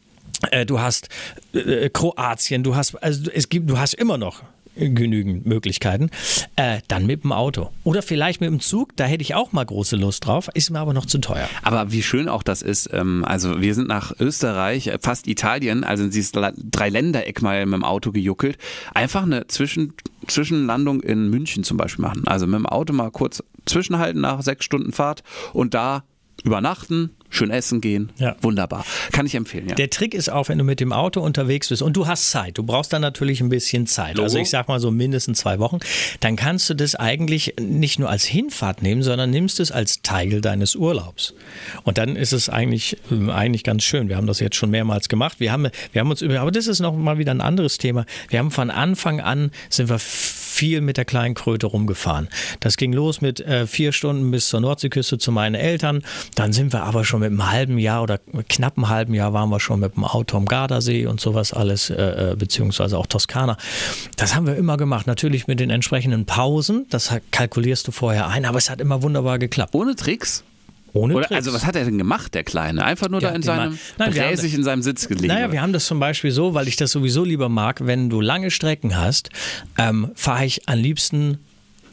Äh, 0.52 0.66
du 0.66 0.80
hast 0.80 1.10
äh, 1.54 1.90
Kroatien, 1.90 2.64
du 2.64 2.76
hast, 2.76 2.96
also 3.04 3.30
es 3.34 3.50
gibt, 3.50 3.70
du 3.70 3.78
hast 3.78 3.94
immer 3.94 4.18
noch 4.18 4.42
genügend 4.76 5.46
Möglichkeiten. 5.46 6.10
Äh, 6.56 6.80
dann 6.88 7.06
mit 7.06 7.24
dem 7.24 7.32
Auto. 7.32 7.70
Oder 7.84 8.02
vielleicht 8.02 8.42
mit 8.42 8.50
dem 8.50 8.60
Zug, 8.60 8.96
da 8.96 9.06
hätte 9.06 9.22
ich 9.22 9.36
auch 9.36 9.52
mal 9.52 9.66
große 9.66 9.96
Lust 9.96 10.26
drauf, 10.26 10.50
ist 10.54 10.70
mir 10.70 10.80
aber 10.80 10.94
noch 10.94 11.06
zu 11.06 11.20
teuer. 11.20 11.48
Aber 11.62 11.92
wie 11.92 12.04
schön 12.04 12.30
auch 12.30 12.44
das 12.44 12.62
ist, 12.62 12.90
ähm, 12.94 13.24
also 13.26 13.62
wir 13.62 13.76
sind 13.76 13.88
nach 13.88 14.14
Österreich, 14.20 14.88
äh, 14.88 14.98
fast 15.02 15.28
Italien, 15.28 15.84
also 15.84 16.04
in 16.04 16.12
dieses 16.12 16.32
Dreiländereck 16.32 17.42
mal 17.42 17.66
mit 17.66 17.74
dem 17.74 17.84
Auto 17.84 18.12
gejuckelt. 18.12 18.58
Einfach 18.94 19.24
eine 19.24 19.48
Zwischen 19.48 19.94
Zwischenlandung 20.28 21.02
in 21.02 21.30
München 21.30 21.64
zum 21.64 21.78
Beispiel 21.78 22.04
machen. 22.04 22.28
Also 22.28 22.48
mit 22.48 22.56
dem 22.56 22.66
Auto 22.66 22.94
mal 22.94 23.12
kurz 23.12 23.44
zwischenhalten 23.66 24.22
nach 24.22 24.42
sechs 24.42 24.66
Stunden 24.66 24.92
Fahrt 24.92 25.24
und 25.54 25.74
da 25.74 26.04
übernachten, 26.44 27.12
schön 27.30 27.50
essen 27.52 27.82
gehen. 27.82 28.12
Ja. 28.18 28.36
Wunderbar. 28.42 28.86
Kann 29.12 29.26
ich 29.26 29.36
empfehlen, 29.36 29.70
ja. 29.70 29.76
Der 29.76 29.90
Trick 29.90 30.14
ist 30.14 30.30
auch, 30.30 30.50
wenn 30.50 30.58
du 30.58 30.64
mit 30.64 30.80
dem 30.80 30.92
Auto 30.92 31.22
unterwegs 31.22 31.70
bist 31.70 31.82
und 31.82 31.96
du 31.96 32.06
hast 32.08 32.30
Zeit, 32.30 32.58
du 32.58 32.64
brauchst 32.64 32.94
dann 32.94 33.02
natürlich 33.02 33.42
ein 33.42 33.50
bisschen 33.50 33.88
Zeit. 33.88 34.16
Logo. 34.16 34.24
Also 34.24 34.38
ich 34.38 34.50
sag 34.50 34.68
mal 34.68 34.80
so 34.80 34.92
mindestens 34.92 35.40
zwei 35.40 35.60
Wochen, 35.60 35.80
dann 36.20 36.36
kannst 36.36 36.70
du 36.70 36.74
das 36.74 36.96
eigentlich 36.96 37.56
nicht 37.60 38.00
nur 38.00 38.10
als 38.10 38.26
Hinfahrt 38.26 38.82
nehmen, 38.82 39.04
sondern 39.04 39.30
nimmst 39.30 39.60
es 39.60 39.72
als 39.72 40.02
Teil 40.02 40.42
deines 40.42 40.76
Urlaubs. 40.76 41.34
Und 41.84 41.98
dann 41.98 42.16
ist 42.16 42.34
es 42.34 42.50
eigentlich, 42.50 42.98
ähm, 43.12 43.30
eigentlich 43.30 43.64
ganz 43.64 43.84
schön. 43.84 44.10
Wir 44.10 44.18
haben 44.18 44.28
das 44.28 44.40
jetzt 44.40 44.56
schon 44.56 44.70
mehrmals 44.70 45.10
gemacht. 45.10 45.40
Wir 45.40 45.52
haben, 45.52 45.68
wir 45.92 46.02
haben 46.02 46.10
uns 46.10 46.22
über, 46.22 46.40
aber 46.40 46.52
das 46.52 46.68
ist 46.68 46.82
noch 46.82 46.96
mal 46.96 47.18
wieder 47.18 47.32
ein 47.32 47.42
anderes 47.42 47.78
Thema. 47.78 48.06
Wir 48.30 48.40
haben 48.40 48.52
von 48.52 48.70
Anfang 48.70 49.22
an 49.22 49.52
sind 49.70 49.90
wir 49.90 50.00
viel 50.54 50.82
mit 50.82 50.98
der 50.98 51.06
kleinen 51.06 51.34
Kröte 51.34 51.68
rumgefahren. 51.68 52.30
Das 52.60 52.78
ging 52.78 52.94
los 52.94 53.22
mit 53.22 53.40
äh, 53.40 53.66
vier 53.68 53.92
Stunden 53.92 54.32
bis 54.32 54.50
zur 54.50 54.60
Nordseeküste 54.60 55.18
zu 55.18 55.32
meinen 55.32 55.56
Eltern. 55.56 56.04
Dann 56.36 56.54
sind 56.54 56.74
wir 56.74 56.84
aber 56.84 57.04
schon 57.04 57.22
mit 57.22 57.32
einem 57.32 57.52
halben 57.52 57.78
Jahr 57.80 58.04
oder 58.04 58.20
knapp 58.48 58.78
einem 58.78 58.90
halben 58.90 59.14
Jahr 59.14 59.34
waren 59.34 59.50
wir 59.50 59.60
schon 59.60 59.80
mit 59.80 59.96
dem 59.96 60.04
Auto 60.04 60.38
am 60.38 60.46
Gardasee 60.46 61.08
und 61.08 61.20
sowas 61.20 61.54
alles, 61.54 61.90
äh, 61.90 62.32
äh, 62.32 62.36
beziehungsweise 62.36 62.98
auch 62.98 63.08
Toskana. 63.08 63.58
Das 64.16 64.36
haben 64.36 64.46
wir 64.46 64.56
immer 64.56 64.78
gemacht. 64.78 65.08
Natürlich 65.08 65.48
mit 65.48 65.60
den 65.60 65.70
entsprechenden 65.70 66.26
Pausen. 66.26 66.86
Das 66.90 67.14
kalkulierst 67.32 67.88
du 67.88 67.92
vorher 67.92 68.28
ein, 68.28 68.46
aber 68.46 68.60
es 68.60 68.70
hat 68.70 68.80
immer 68.80 69.02
wunderbar 69.02 69.40
geklappt. 69.40 69.74
Ohne 69.74 69.96
Tricks? 69.96 70.44
Ohne 70.94 71.16
Oder, 71.16 71.32
also 71.32 71.54
was 71.54 71.66
hat 71.66 71.76
er 71.76 71.86
denn 71.86 71.98
gemacht, 71.98 72.36
der 72.36 72.44
Kleine? 72.44 72.84
Einfach 72.86 73.10
nur 73.10 73.20
ja, 73.20 73.30
da 73.30 73.36
in 73.36 73.42
seinem, 73.42 73.80
nein, 73.98 74.12
bräsig 74.12 74.54
in 74.54 74.64
seinem 74.64 74.84
Sitz 74.84 75.08
gelegen? 75.08 75.28
Naja, 75.28 75.52
wir 75.52 75.62
haben 75.62 75.74
das 75.74 75.88
zum 75.88 76.00
Beispiel 76.00 76.30
so, 76.30 76.54
weil 76.54 76.68
ich 76.68 76.76
das 76.76 76.92
sowieso 76.92 77.24
lieber 77.24 77.50
mag, 77.50 77.86
wenn 77.86 78.10
du 78.12 78.22
lange 78.22 78.52
Strecken 78.52 78.96
hast, 78.96 79.30
ähm, 79.80 80.12
fahre 80.14 80.46
ich 80.46 80.70
am 80.70 80.78
liebsten 80.78 81.40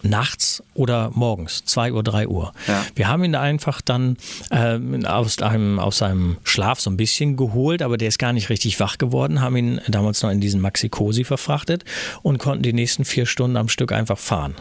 nachts 0.03 0.63
oder 0.75 1.11
morgens, 1.15 1.65
2 1.65 1.93
Uhr, 1.93 2.03
3 2.03 2.29
Uhr. 2.29 2.53
Ja. 2.67 2.85
Wir 2.95 3.09
haben 3.09 3.25
ihn 3.25 3.35
einfach 3.35 3.81
dann 3.81 4.17
äh, 4.51 4.79
aus, 5.07 5.41
einem, 5.43 5.79
aus 5.79 5.99
seinem 5.99 6.39
Schlaf 6.45 6.81
so 6.81 6.91
ein 6.91 6.97
bisschen 6.97 7.37
geholt, 7.37 7.83
aber 7.83 7.99
der 7.99 8.09
ist 8.09 8.19
gar 8.19 8.33
nicht 8.33 8.51
richtig 8.51 8.81
wach 8.81 8.99
geworden, 8.99 9.41
haben 9.41 9.57
ihn 9.57 9.81
damals 9.89 10.23
noch 10.23 10.31
in 10.31 10.41
diesen 10.41 10.61
Maxi-Cosi 10.61 11.25
verfrachtet 11.25 11.85
und 12.23 12.39
konnten 12.39 12.63
die 12.63 12.73
nächsten 12.73 13.05
vier 13.05 13.27
Stunden 13.27 13.57
am 13.57 13.69
Stück 13.69 13.93
einfach 13.93 14.19
fahren. 14.19 14.55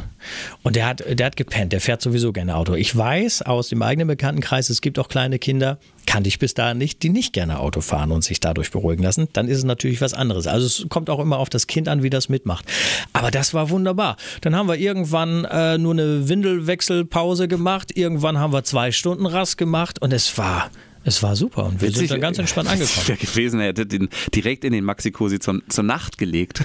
Und 0.63 0.75
der 0.75 0.87
hat, 0.87 1.03
der 1.07 1.25
hat 1.25 1.37
gepennt, 1.37 1.73
der 1.73 1.81
fährt 1.81 2.01
sowieso 2.01 2.31
gerne 2.33 2.55
Auto. 2.55 2.75
Ich 2.75 2.95
weiß 2.95 3.43
aus 3.43 3.69
dem 3.69 3.81
eigenen 3.81 4.07
Bekanntenkreis, 4.07 4.69
es 4.69 4.81
gibt 4.81 4.99
auch 4.99 5.07
kleine 5.07 5.39
Kinder, 5.39 5.77
kannte 6.09 6.27
ich 6.27 6.39
bis 6.39 6.55
dahin 6.55 6.79
nicht, 6.79 7.03
die 7.03 7.09
nicht 7.09 7.33
gerne 7.33 7.59
Auto 7.59 7.81
fahren 7.81 8.11
und 8.11 8.23
sich 8.23 8.39
dadurch 8.39 8.71
beruhigen 8.71 9.03
lassen, 9.03 9.27
dann 9.33 9.47
ist 9.47 9.59
es 9.59 9.63
natürlich 9.63 10.01
was 10.01 10.15
anderes. 10.15 10.47
Also 10.47 10.65
es 10.65 10.89
kommt 10.89 11.07
auch 11.11 11.19
immer 11.19 11.37
auf 11.37 11.51
das 11.51 11.67
Kind 11.67 11.87
an, 11.87 12.01
wie 12.01 12.09
das 12.09 12.29
mitmacht. 12.29 12.65
Aber 13.13 13.29
das 13.29 13.53
war 13.53 13.69
wunderbar. 13.69 14.17
Dann 14.41 14.55
haben 14.55 14.67
wir 14.67 14.77
irgendwann 14.77 15.45
äh, 15.45 15.77
nur 15.77 15.93
eine 15.93 16.27
Windelwechselpause 16.27 17.47
gemacht, 17.47 17.95
irgendwann 17.95 18.39
haben 18.39 18.53
wir 18.53 18.63
zwei 18.63 18.91
Stunden 18.91 19.27
Rast 19.27 19.59
gemacht 19.59 20.01
und 20.01 20.11
es 20.11 20.35
war 20.35 20.71
es 21.03 21.23
war 21.23 21.35
super 21.35 21.65
und 21.65 21.81
wir 21.81 21.87
Witzig, 21.89 21.99
sind 22.01 22.11
dann 22.11 22.21
ganz 22.21 22.37
entspannt 22.37 22.69
angekommen. 22.69 23.07
wäre 23.07 23.17
gewesen, 23.17 23.59
er 23.59 23.67
hätte 23.67 23.85
den 23.85 24.09
direkt 24.35 24.63
in 24.63 24.73
den 24.73 24.83
Maxi-Cosi 24.83 25.39
zur, 25.39 25.61
zur 25.69 25.83
Nacht 25.83 26.17
gelegt. 26.17 26.63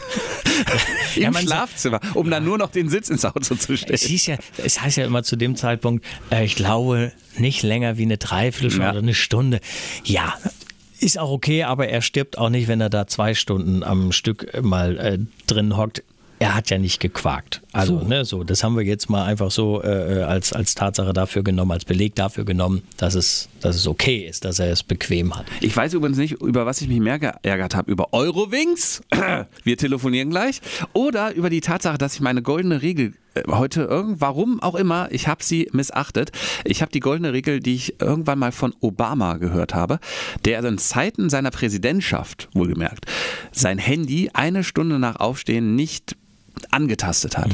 Im 1.17 1.23
Ja, 1.23 1.33
Schlafzimmer, 1.35 2.01
um 2.15 2.31
dann 2.31 2.45
nur 2.45 2.59
noch 2.59 2.71
den 2.71 2.89
Sitz 2.89 3.09
ins 3.09 3.25
Auto 3.25 3.55
zu 3.55 3.77
stellen. 3.77 3.95
Es, 3.95 4.03
hieß 4.03 4.27
ja, 4.27 4.37
es 4.57 4.81
heißt 4.81 4.97
ja 4.97 5.05
immer 5.07 5.23
zu 5.23 5.37
dem 5.37 5.57
Zeitpunkt, 5.57 6.05
äh, 6.31 6.45
ich 6.45 6.57
glaube, 6.57 7.13
nicht 7.39 7.63
länger 7.63 7.97
wie 7.99 8.03
eine 8.03 8.19
Dreiviertelstunde 8.19 8.87
Ja. 8.87 8.91
oder 8.93 9.01
eine 9.03 9.15
Stunde. 9.15 9.61
Ja, 10.05 10.35
ist 11.01 11.19
auch 11.19 11.31
okay, 11.31 11.65
aber 11.65 11.89
er 11.89 12.03
stirbt 12.03 12.39
auch 12.39 12.51
nicht, 12.51 12.69
wenn 12.69 12.81
er 12.81 12.91
da 12.91 13.07
zwei 13.07 13.35
Stunden 13.35 13.83
am 13.83 14.13
Stück 14.13 14.63
mal 14.63 14.99
äh, 14.99 15.19
drin 15.47 15.77
hockt. 15.77 16.03
Er 16.39 16.55
hat 16.55 16.71
ja 16.71 16.79
nicht 16.79 17.01
gequakt. 17.01 17.63
Also, 17.75 17.99
So. 17.99 18.07
ne, 18.07 18.25
so, 18.25 18.45
das 18.45 18.63
haben 18.63 18.77
wir 18.77 18.85
jetzt 18.85 19.11
mal 19.11 19.25
einfach 19.25 19.51
so 19.51 19.83
äh, 19.83 20.23
als, 20.23 20.53
als 20.53 20.75
Tatsache 20.75 21.13
dafür 21.13 21.43
genommen, 21.43 21.73
als 21.73 21.85
Beleg 21.85 22.15
dafür 22.15 22.45
genommen, 22.45 22.83
dass 22.97 23.15
es, 23.15 23.49
dass 23.61 23.75
es 23.75 23.87
okay 23.89 24.27
ist, 24.29 24.45
dass 24.45 24.61
er 24.61 24.71
es 24.71 24.83
bequem 24.85 25.35
hat. 25.37 25.45
Ich 25.61 25.77
weiß 25.77 25.93
übrigens 25.95 26.19
nicht, 26.19 26.41
über 26.41 26.67
was 26.67 26.81
ich 26.81 26.89
mich 26.89 27.01
mehr 27.01 27.19
geärgert 27.19 27.75
habe. 27.75 27.91
Über 27.91 28.13
Eurowings, 28.13 29.03
wir 29.65 29.77
telefonieren 29.77 30.31
gleich, 30.31 30.61
oder 30.93 31.35
über 31.35 31.51
die 31.51 31.61
Tatsache, 31.61 31.99
dass 31.99 32.15
ich 32.15 32.21
meine 32.21 32.43
goldene 32.43 32.81
Regel 32.81 33.15
äh, 33.35 33.43
heute 33.49 33.83
irgend, 33.83 34.21
warum 34.21 34.63
auch 34.63 34.77
immer, 34.77 35.09
ich 35.11 35.27
habe 35.27 35.43
sie 35.43 35.69
missachtet. 35.73 36.31
Ich 36.65 36.81
habe 36.81 36.93
die 36.93 37.01
goldene 37.01 37.33
Regel, 37.33 37.59
die 37.59 37.75
ich 37.75 38.01
irgendwann 38.01 38.39
mal 38.39 38.53
von 38.53 38.73
Obama 38.81 39.37
gehört 39.39 39.75
habe, 39.75 39.99
der 40.45 40.63
in 40.65 40.79
Zeiten 40.79 41.29
seiner 41.29 41.51
Präsidentschaft, 41.51 42.49
wohlgemerkt, 42.55 43.07
sein 43.51 43.79
Handy 43.79 44.31
eine 44.33 44.63
Stunde 44.63 45.01
nach 45.01 45.17
Aufstehen 45.17 45.75
nicht 45.75 46.17
angetastet 46.73 47.37
hat. 47.39 47.51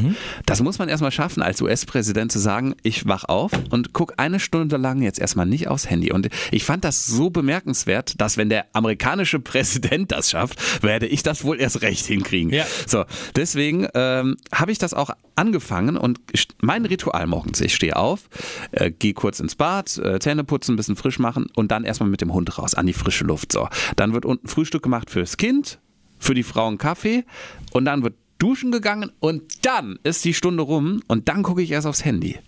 Das 0.47 0.63
muss 0.63 0.79
man 0.79 0.89
erstmal 0.89 1.11
schaffen, 1.13 1.43
als 1.43 1.61
US-Präsident 1.61 2.33
zu 2.33 2.39
sagen, 2.39 2.75
ich 2.83 3.07
wach 3.07 3.25
auf 3.25 3.53
und 3.71 3.93
guck 3.93 4.15
eine 4.19 4.41
Stunde 4.41 4.77
lang 4.77 5.03
jetzt 5.03 5.19
erstmal 5.19 5.47
nicht 5.47 5.69
aufs 5.69 5.89
Handy. 5.89 6.13
Und 6.13 6.29
ich 6.51 6.65
fand 6.65 6.85
das 6.85 7.07
so 7.07 7.31
bemerkenswert, 7.31 8.21
dass 8.21 8.37
wenn 8.37 8.49
der 8.49 8.67
amerikanische 8.73 9.41
Präsident 9.41 10.13
das 10.13 10.31
schafft, 10.31 10.83
werde 10.83 11.07
ich 11.07 11.23
das 11.23 11.45
wohl 11.45 11.61
erst 11.61 11.83
recht 11.83 12.07
hinkriegen. 12.07 12.53
Ja. 12.53 12.65
So, 12.87 13.05
deswegen 13.37 13.87
ähm, 13.95 14.37
habe 14.53 14.73
ich 14.73 14.79
das 14.79 14.95
auch 14.95 15.11
angefangen 15.37 15.97
und 15.97 16.19
st- 16.35 16.51
mein 16.61 16.85
Ritual 16.85 17.27
morgens, 17.27 17.61
ich 17.61 17.75
stehe 17.75 17.97
auf, 17.97 18.29
äh, 18.73 18.91
gehe 18.91 19.15
kurz 19.15 19.41
ins 19.41 19.55
Bad, 19.55 19.97
äh, 19.99 20.19
Zähne 20.19 20.45
putzen, 20.45 20.75
ein 20.75 20.77
bisschen 20.77 20.97
frisch 20.97 21.19
machen 21.19 21.47
und 21.57 21.71
dann 21.71 21.85
erstmal 21.85 22.09
mit 22.11 22.21
dem 22.21 22.33
Hund 22.33 22.59
raus 22.59 22.75
an 22.75 22.87
die 22.87 22.93
frische 22.93 23.25
Luft. 23.25 23.53
So, 23.53 23.69
dann 23.97 24.13
wird 24.13 24.25
unten 24.25 24.49
Frühstück 24.49 24.83
gemacht 24.83 25.11
fürs 25.11 25.37
Kind, 25.37 25.79
für 26.19 26.35
die 26.35 26.43
Frau 26.43 26.69
einen 26.69 26.77
Kaffee 26.79 27.25
und 27.73 27.87
dann 27.87 28.03
wird 28.03 28.15
duschen 28.41 28.73
gegangen 28.73 29.13
und 29.21 29.43
dann 29.65 29.99
ist 30.03 30.25
die 30.25 30.35
Stunde 30.35 30.63
rum 30.65 31.03
und 31.07 31.29
dann 31.29 31.43
gucke 31.45 31.63
ich 31.63 31.71
erst 31.71 31.87
aufs 31.87 32.05
Handy. 32.05 32.39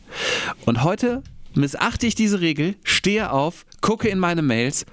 Und 0.67 0.83
heute 0.83 1.23
missachte 1.55 2.07
ich 2.07 2.15
diese 2.17 2.41
Regel, 2.41 2.75
stehe 2.83 3.31
auf, 3.31 3.65
gucke 3.81 4.09
in 4.09 4.19
meine 4.19 4.43
Mails 4.43 4.87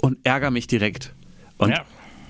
und 0.00 0.16
ärgere 0.24 0.50
mich 0.50 0.66
direkt. 0.66 1.12
Und 1.58 1.70
Ja. 1.70 1.84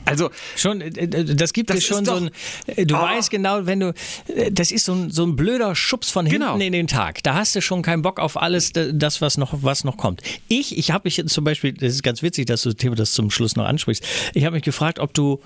also 0.07 0.31
Schon, 0.57 0.81
äh, 0.81 0.87
äh, 0.87 1.35
das 1.37 1.53
gibt 1.53 1.69
dir 1.69 1.79
schon 1.83 1.99
ist 2.03 2.07
so 2.07 2.15
doch- 2.15 2.23
ein, 2.23 2.31
äh, 2.77 2.87
du 2.87 2.97
Ah. 2.97 3.03
weißt 3.15 3.31
genau, 3.31 3.67
wenn 3.67 3.81
du, 3.81 3.93
äh, 4.29 4.51
das 4.51 4.71
ist 4.73 4.87
so 4.87 4.95
ein, 4.95 5.11
so 5.11 5.25
ein 5.27 5.37
blöder 5.37 5.75
Schubs 5.77 6.11
von 6.11 6.25
hinten 6.25 6.41
Genau. 6.47 6.57
in 6.59 6.73
den 6.73 6.87
Tag. 6.87 7.23
Da 7.25 7.35
hast 7.35 7.55
du 7.57 7.61
schon 7.61 7.83
keinen 7.83 8.01
Bock 8.01 8.19
auf 8.21 8.41
alles, 8.41 8.73
das, 8.73 9.21
was 9.21 9.37
noch, 9.37 9.53
was 9.63 9.85
noch 9.85 9.99
kommt. 9.99 10.23
Ich, 10.49 10.79
ich 10.79 10.93
habe 10.93 11.03
mich 11.05 11.19
jetzt 11.19 11.35
zum 11.35 11.45
Beispiel, 11.45 11.75
das 11.75 11.93
ist 11.93 12.03
ganz 12.03 12.23
witzig, 12.23 12.47
dass 12.47 12.63
du 12.63 12.71
das 12.71 12.77
Thema 12.77 12.97
das 12.97 13.13
zum 13.13 13.31
Schluss 13.31 13.55
noch 13.55 13.67
ansprichst. 13.67 14.03
Ich 14.33 14.47
habe 14.47 14.55
mich 14.55 14.63
gefragt, 14.65 14.99
ob 14.99 15.13
du, 15.13 15.43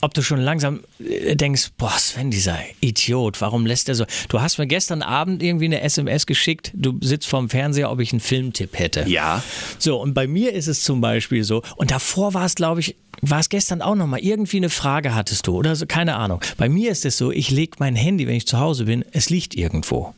ob 0.00 0.14
du 0.14 0.22
schon 0.22 0.40
langsam 0.40 0.80
äh, 1.00 1.36
denkst, 1.36 1.70
boah, 1.76 1.96
Sven, 1.98 2.30
dieser 2.30 2.58
Idiot, 2.80 3.40
warum 3.40 3.66
lässt 3.66 3.88
er 3.88 3.94
so? 3.94 4.04
Du 4.28 4.40
hast 4.40 4.58
mir 4.58 4.66
gestern 4.66 5.02
Abend 5.02 5.42
irgendwie 5.42 5.66
eine 5.66 5.80
SMS 5.80 6.26
geschickt, 6.26 6.72
du 6.74 6.98
sitzt 7.00 7.28
vorm 7.28 7.48
Fernseher, 7.48 7.90
ob 7.90 8.00
ich 8.00 8.12
einen 8.12 8.20
Filmtipp 8.20 8.78
hätte. 8.78 9.04
Ja. 9.08 9.42
So, 9.78 10.00
und 10.00 10.14
bei 10.14 10.26
mir 10.26 10.52
ist 10.52 10.66
es 10.66 10.82
zum 10.82 11.00
Beispiel 11.00 11.44
so, 11.44 11.62
und 11.76 11.90
davor 11.90 12.34
war 12.34 12.44
es, 12.44 12.54
glaube 12.54 12.80
ich, 12.80 12.96
war 13.20 13.40
es 13.40 13.48
gestern 13.48 13.82
auch 13.82 13.96
nochmal, 13.96 14.20
irgendwie 14.20 14.58
eine 14.58 14.70
Frage 14.70 15.14
hattest 15.14 15.46
du 15.46 15.56
oder 15.56 15.74
so, 15.74 15.86
keine 15.86 16.16
Ahnung. 16.16 16.40
Bei 16.56 16.68
mir 16.68 16.90
ist 16.90 17.04
es 17.04 17.18
so, 17.18 17.32
ich 17.32 17.50
lege 17.50 17.76
mein 17.78 17.96
Handy, 17.96 18.26
wenn 18.26 18.36
ich 18.36 18.46
zu 18.46 18.60
Hause 18.60 18.84
bin, 18.84 19.04
es 19.12 19.30
liegt 19.30 19.56
irgendwo. 19.56 20.14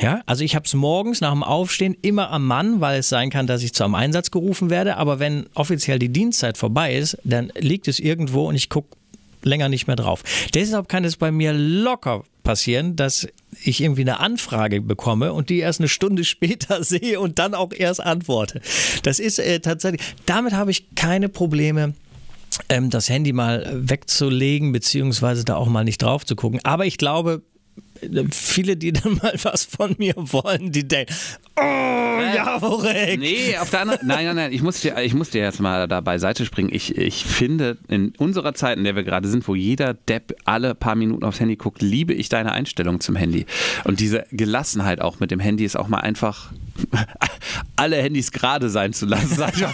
Ja, 0.00 0.22
also 0.26 0.44
ich 0.44 0.54
habe 0.54 0.64
es 0.64 0.74
morgens 0.74 1.20
nach 1.20 1.32
dem 1.32 1.42
Aufstehen 1.42 1.96
immer 2.00 2.30
am 2.30 2.46
Mann, 2.46 2.80
weil 2.80 3.00
es 3.00 3.08
sein 3.08 3.30
kann, 3.30 3.46
dass 3.46 3.62
ich 3.62 3.74
zu 3.74 3.84
einem 3.84 3.94
Einsatz 3.94 4.30
gerufen 4.30 4.70
werde. 4.70 4.96
Aber 4.96 5.18
wenn 5.18 5.46
offiziell 5.54 5.98
die 5.98 6.08
Dienstzeit 6.08 6.56
vorbei 6.56 6.94
ist, 6.94 7.18
dann 7.24 7.52
liegt 7.58 7.88
es 7.88 7.98
irgendwo 7.98 8.48
und 8.48 8.54
ich 8.54 8.68
gucke 8.68 8.96
länger 9.44 9.68
nicht 9.68 9.86
mehr 9.86 9.96
drauf. 9.96 10.22
Deshalb 10.54 10.88
kann 10.88 11.04
es 11.04 11.16
bei 11.16 11.30
mir 11.30 11.52
locker 11.52 12.24
passieren, 12.42 12.96
dass 12.96 13.28
ich 13.62 13.80
irgendwie 13.80 14.02
eine 14.02 14.20
Anfrage 14.20 14.80
bekomme 14.80 15.32
und 15.32 15.50
die 15.50 15.58
erst 15.58 15.80
eine 15.80 15.88
Stunde 15.88 16.24
später 16.32 16.82
sehe 16.84 17.20
und 17.20 17.38
dann 17.38 17.54
auch 17.54 17.72
erst 17.72 18.00
antworte. 18.00 18.60
Das 19.02 19.18
ist 19.18 19.38
äh, 19.38 19.60
tatsächlich, 19.60 20.02
damit 20.26 20.52
habe 20.54 20.70
ich 20.70 20.94
keine 20.94 21.28
Probleme. 21.28 21.94
Ähm, 22.68 22.90
das 22.90 23.08
Handy 23.08 23.32
mal 23.32 23.70
wegzulegen, 23.72 24.72
beziehungsweise 24.72 25.44
da 25.44 25.56
auch 25.56 25.68
mal 25.68 25.84
nicht 25.84 26.02
drauf 26.02 26.26
zu 26.26 26.36
gucken. 26.36 26.60
Aber 26.64 26.84
ich 26.84 26.98
glaube, 26.98 27.42
viele, 28.30 28.76
die 28.76 28.92
dann 28.92 29.14
mal 29.22 29.34
was 29.42 29.64
von 29.64 29.94
mir 29.98 30.14
wollen, 30.16 30.72
die 30.72 30.86
denken, 30.86 31.14
oh, 31.56 31.62
ja, 31.62 32.58
korrekt. 32.60 33.18
Nee, 33.20 33.56
auf 33.58 33.70
der 33.70 33.80
anderen 33.82 34.06
Nein, 34.06 34.26
nein, 34.26 34.36
nein, 34.36 34.52
ich 34.52 34.62
muss 34.62 34.80
dir, 34.80 34.98
ich 34.98 35.14
muss 35.14 35.30
dir 35.30 35.42
jetzt 35.42 35.60
mal 35.60 35.88
da 35.88 36.00
beiseite 36.00 36.44
springen. 36.44 36.70
Ich, 36.72 36.96
ich 36.96 37.24
finde, 37.24 37.78
in 37.88 38.12
unserer 38.18 38.54
Zeit, 38.54 38.78
in 38.78 38.84
der 38.84 38.96
wir 38.96 39.02
gerade 39.02 39.28
sind, 39.28 39.46
wo 39.48 39.54
jeder 39.54 39.94
Depp 39.94 40.36
alle 40.44 40.74
paar 40.74 40.94
Minuten 40.94 41.24
aufs 41.24 41.40
Handy 41.40 41.56
guckt, 41.56 41.82
liebe 41.82 42.12
ich 42.12 42.28
deine 42.28 42.52
Einstellung 42.52 43.00
zum 43.00 43.16
Handy. 43.16 43.46
Und 43.84 44.00
diese 44.00 44.24
Gelassenheit 44.30 45.00
auch 45.00 45.20
mit 45.20 45.30
dem 45.30 45.40
Handy 45.40 45.64
ist 45.64 45.76
auch 45.76 45.88
mal 45.88 46.00
einfach 46.00 46.52
alle 47.76 47.96
Handys 47.96 48.32
gerade 48.32 48.68
sein 48.70 48.92
zu 48.92 49.06
lassen, 49.06 49.34
sag 49.34 49.54
ich 49.54 49.62
mal. 49.62 49.72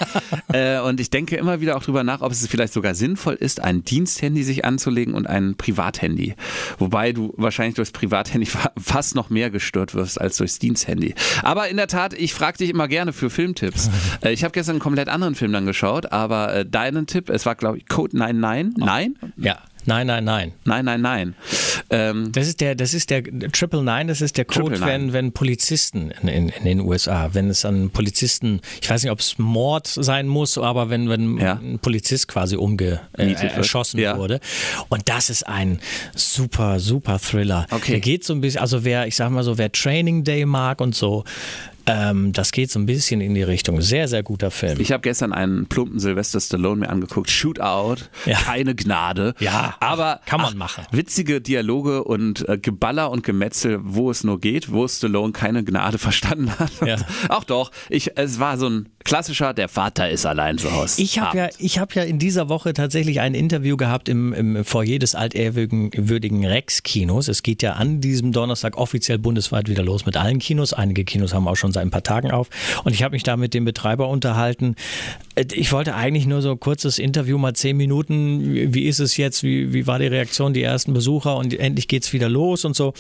äh, 0.53 0.81
und 0.81 1.01
ich 1.01 1.11
denke 1.11 1.37
immer 1.37 1.61
wieder 1.61 1.77
auch 1.77 1.83
drüber 1.83 2.05
nach, 2.05 2.21
ob 2.21 2.33
es 2.33 2.47
vielleicht 2.47 2.73
sogar 2.73 2.95
sinnvoll 2.95 3.35
ist, 3.35 3.61
ein 3.61 3.85
Diensthandy 3.85 4.43
sich 4.43 4.65
anzulegen 4.65 5.15
und 5.15 5.27
ein 5.27 5.57
Privathandy. 5.57 6.35
Wobei 6.79 7.13
du 7.13 7.35
wahrscheinlich 7.37 7.75
durchs 7.75 7.91
Privathandy 7.93 8.47
fa- 8.47 8.73
fast 8.79 9.15
noch 9.15 9.31
mehr 9.31 9.51
gestört 9.51 9.95
wirst 9.95 10.21
als 10.21 10.37
durchs 10.37 10.59
Diensthandy. 10.59 11.15
Aber 11.43 11.69
in 11.69 11.77
der 11.77 11.89
Tat, 11.89 12.15
ich 12.15 12.35
frage 12.35 12.59
dich 12.59 12.71
immer 12.71 12.89
gerne 12.89 13.13
für 13.13 13.31
Filmtipps. 13.31 13.91
äh, 14.23 14.33
ich 14.33 14.45
habe 14.45 14.53
gestern 14.53 14.75
einen 14.75 14.81
komplett 14.81 15.09
anderen 15.09 15.35
Film 15.35 15.53
dann 15.53 15.67
geschaut, 15.67 16.13
aber 16.13 16.55
äh, 16.55 16.67
deinen 16.67 17.07
Tipp, 17.07 17.29
es 17.31 17.47
war 17.47 17.55
glaube 17.55 17.79
ich 17.79 17.87
Code 17.89 18.17
99. 18.17 18.77
Nein? 18.85 19.17
Ja, 19.37 19.59
nein, 19.87 20.07
nein, 20.07 20.25
nein. 20.25 20.53
Nein, 20.65 20.85
nein, 20.85 21.01
nein. 21.01 21.35
Ähm, 21.91 22.33
Das 22.33 22.47
ist 22.47 22.61
der, 22.61 22.75
das 22.75 22.93
ist 22.95 23.11
der 23.11 23.23
Triple 23.53 23.83
Nine, 23.83 24.07
das 24.07 24.21
ist 24.21 24.37
der 24.37 24.45
Code, 24.45 24.81
wenn, 24.81 25.13
wenn 25.13 25.33
Polizisten 25.33 26.11
in, 26.23 26.29
in, 26.29 26.49
in 26.51 26.65
den 26.65 26.81
USA, 26.81 27.31
wenn 27.33 27.49
es 27.49 27.65
an 27.65 27.91
Polizisten, 27.91 28.61
ich 28.83 28.91
weiß 28.91 29.03
nicht, 29.03 29.11
ob 29.13 29.21
es 29.21 29.39
Mord 29.39 29.87
sein 29.87 30.29
muss, 30.29 30.59
aber 30.59 30.91
wenn, 30.91 31.09
wenn 31.09 31.39
Ja. 31.39 31.55
ein 31.55 31.79
Polizist 31.79 32.29
quasi 32.29 32.57
umge 32.57 33.01
äh, 33.17 33.33
erschossen 33.33 33.99
Ja. 34.01 34.19
wurde. 34.19 34.41
Und 34.89 35.09
das 35.09 35.31
ist 35.31 35.47
ein 35.47 35.81
super, 36.15 36.79
super 36.81 37.19
Thriller. 37.19 37.67
Okay. 37.71 37.93
Der 37.93 38.01
geht 38.01 38.25
so 38.25 38.35
ein 38.35 38.41
bisschen, 38.41 38.61
also 38.61 38.85
wer, 38.85 39.07
ich 39.07 39.17
sag 39.17 39.31
mal 39.31 39.43
so, 39.45 39.57
wer 39.59 39.73
Training 39.73 40.25
Day 40.25 40.45
mag 40.45 40.81
und 40.81 40.95
so, 40.95 41.25
ähm, 41.89 42.33
das 42.33 42.53
geht 42.53 42.71
so 42.71 42.79
ein 42.79 42.87
bisschen 42.87 43.21
in 43.21 43.35
die 43.35 43.43
Richtung. 43.43 43.81
Sehr, 43.81 44.07
sehr 44.09 44.23
guter 44.23 44.51
Film. 44.51 44.79
Ich 44.81 44.93
habe 44.93 45.01
gestern 45.01 45.33
einen 45.33 45.67
plumpen 45.67 45.99
Sylvester 45.99 46.41
Stallone 46.41 46.81
mir 46.81 46.91
angeguckt. 46.91 47.31
Shootout, 47.31 47.97
Ja. 48.27 48.37
keine 48.39 48.75
Gnade. 48.75 49.35
Ja, 49.41 49.75
aber 49.81 50.21
kann 50.27 50.41
man 50.41 50.57
machen. 50.57 50.85
Witzige 50.93 51.41
Dialoge 51.41 52.05
und 52.05 52.49
äh, 52.49 52.59
Geballer 52.59 53.11
und 53.11 53.25
Gemetzel, 53.25 53.79
wo 53.83 54.11
es 54.11 54.23
nur 54.25 54.41
geht, 54.41 54.71
wo 54.73 54.87
Stallone 54.87 55.33
keine 55.33 55.65
Gnade 55.65 55.99
verstanden 56.09 56.51
hat. 56.59 56.71
Ja. 56.87 56.97
Auch 57.29 57.45
doch. 57.45 57.71
Ich, 57.89 58.13
es 58.17 58.39
war 58.39 58.59
so 58.59 58.69
ein 58.69 58.89
klassischer, 59.09 59.55
der 59.55 59.69
Vater 59.69 60.11
ist 60.11 60.27
allein 60.27 60.59
zu 60.59 60.71
Hause. 60.71 61.01
Ich 61.01 61.19
habe 61.19 61.37
ja, 61.37 61.49
ich 61.59 61.79
hab 61.79 61.95
ja 61.95 62.03
in 62.03 62.19
dieser 62.19 62.49
Woche 62.49 62.75
tatsächlich 62.75 63.21
ein 63.21 63.35
Interview 63.35 63.77
gehabt 63.77 64.09
im, 64.09 64.33
im 64.35 64.65
Foyer 64.65 64.99
des 64.99 65.15
altehrwürdigen 65.15 65.91
würdigen 65.97 66.45
Rex-Kinos. 66.45 67.29
Es 67.29 67.43
geht 67.43 67.63
ja 67.63 67.73
an 67.73 68.01
diesem 68.01 68.33
Donnerstag 68.33 68.77
offiziell 68.77 69.19
bundesweit 69.19 69.69
wieder 69.69 69.83
los 69.83 70.05
mit 70.05 70.17
allen 70.17 70.39
Kinos. 70.39 70.75
Einige 70.75 71.05
Kinos 71.05 71.33
haben 71.33 71.49
auch 71.49 71.57
schon 71.57 71.73
seit 71.73 71.83
ein 71.83 71.91
paar 71.91 72.03
Tagen 72.03 72.31
auf. 72.31 72.49
Und 72.85 72.93
ich 72.93 73.03
habe 73.03 73.13
mich 73.13 73.23
da 73.23 73.37
mit 73.37 73.55
dem 73.55 73.65
Betreiber 73.65 74.09
unterhalten. 74.09 74.77
Äh, 75.35 75.47
Ich 75.53 75.73
wollte 75.73 75.95
eigentlich 75.95 76.27
nur 76.27 76.43
so 76.43 76.51
ein 76.51 76.61
kurzes 76.61 76.99
Interview, 76.99 77.39
mal 77.39 77.55
zehn 77.55 77.77
Minuten. 77.77 78.75
Wie 78.75 78.85
ist 78.85 78.99
es 78.99 79.17
jetzt? 79.17 79.43
Wie, 79.43 79.73
wie 79.73 79.87
war 79.87 79.99
die 79.99 80.07
Reaktion, 80.07 80.53
die 80.53 80.63
ersten 80.63 80.93
Besucher? 80.93 81.37
Und 81.37 81.59
endlich 81.59 81.89
geht's 81.89 82.13
wieder 82.13 82.29
los 82.29 82.67
und 82.67 82.77
so. 82.77 82.93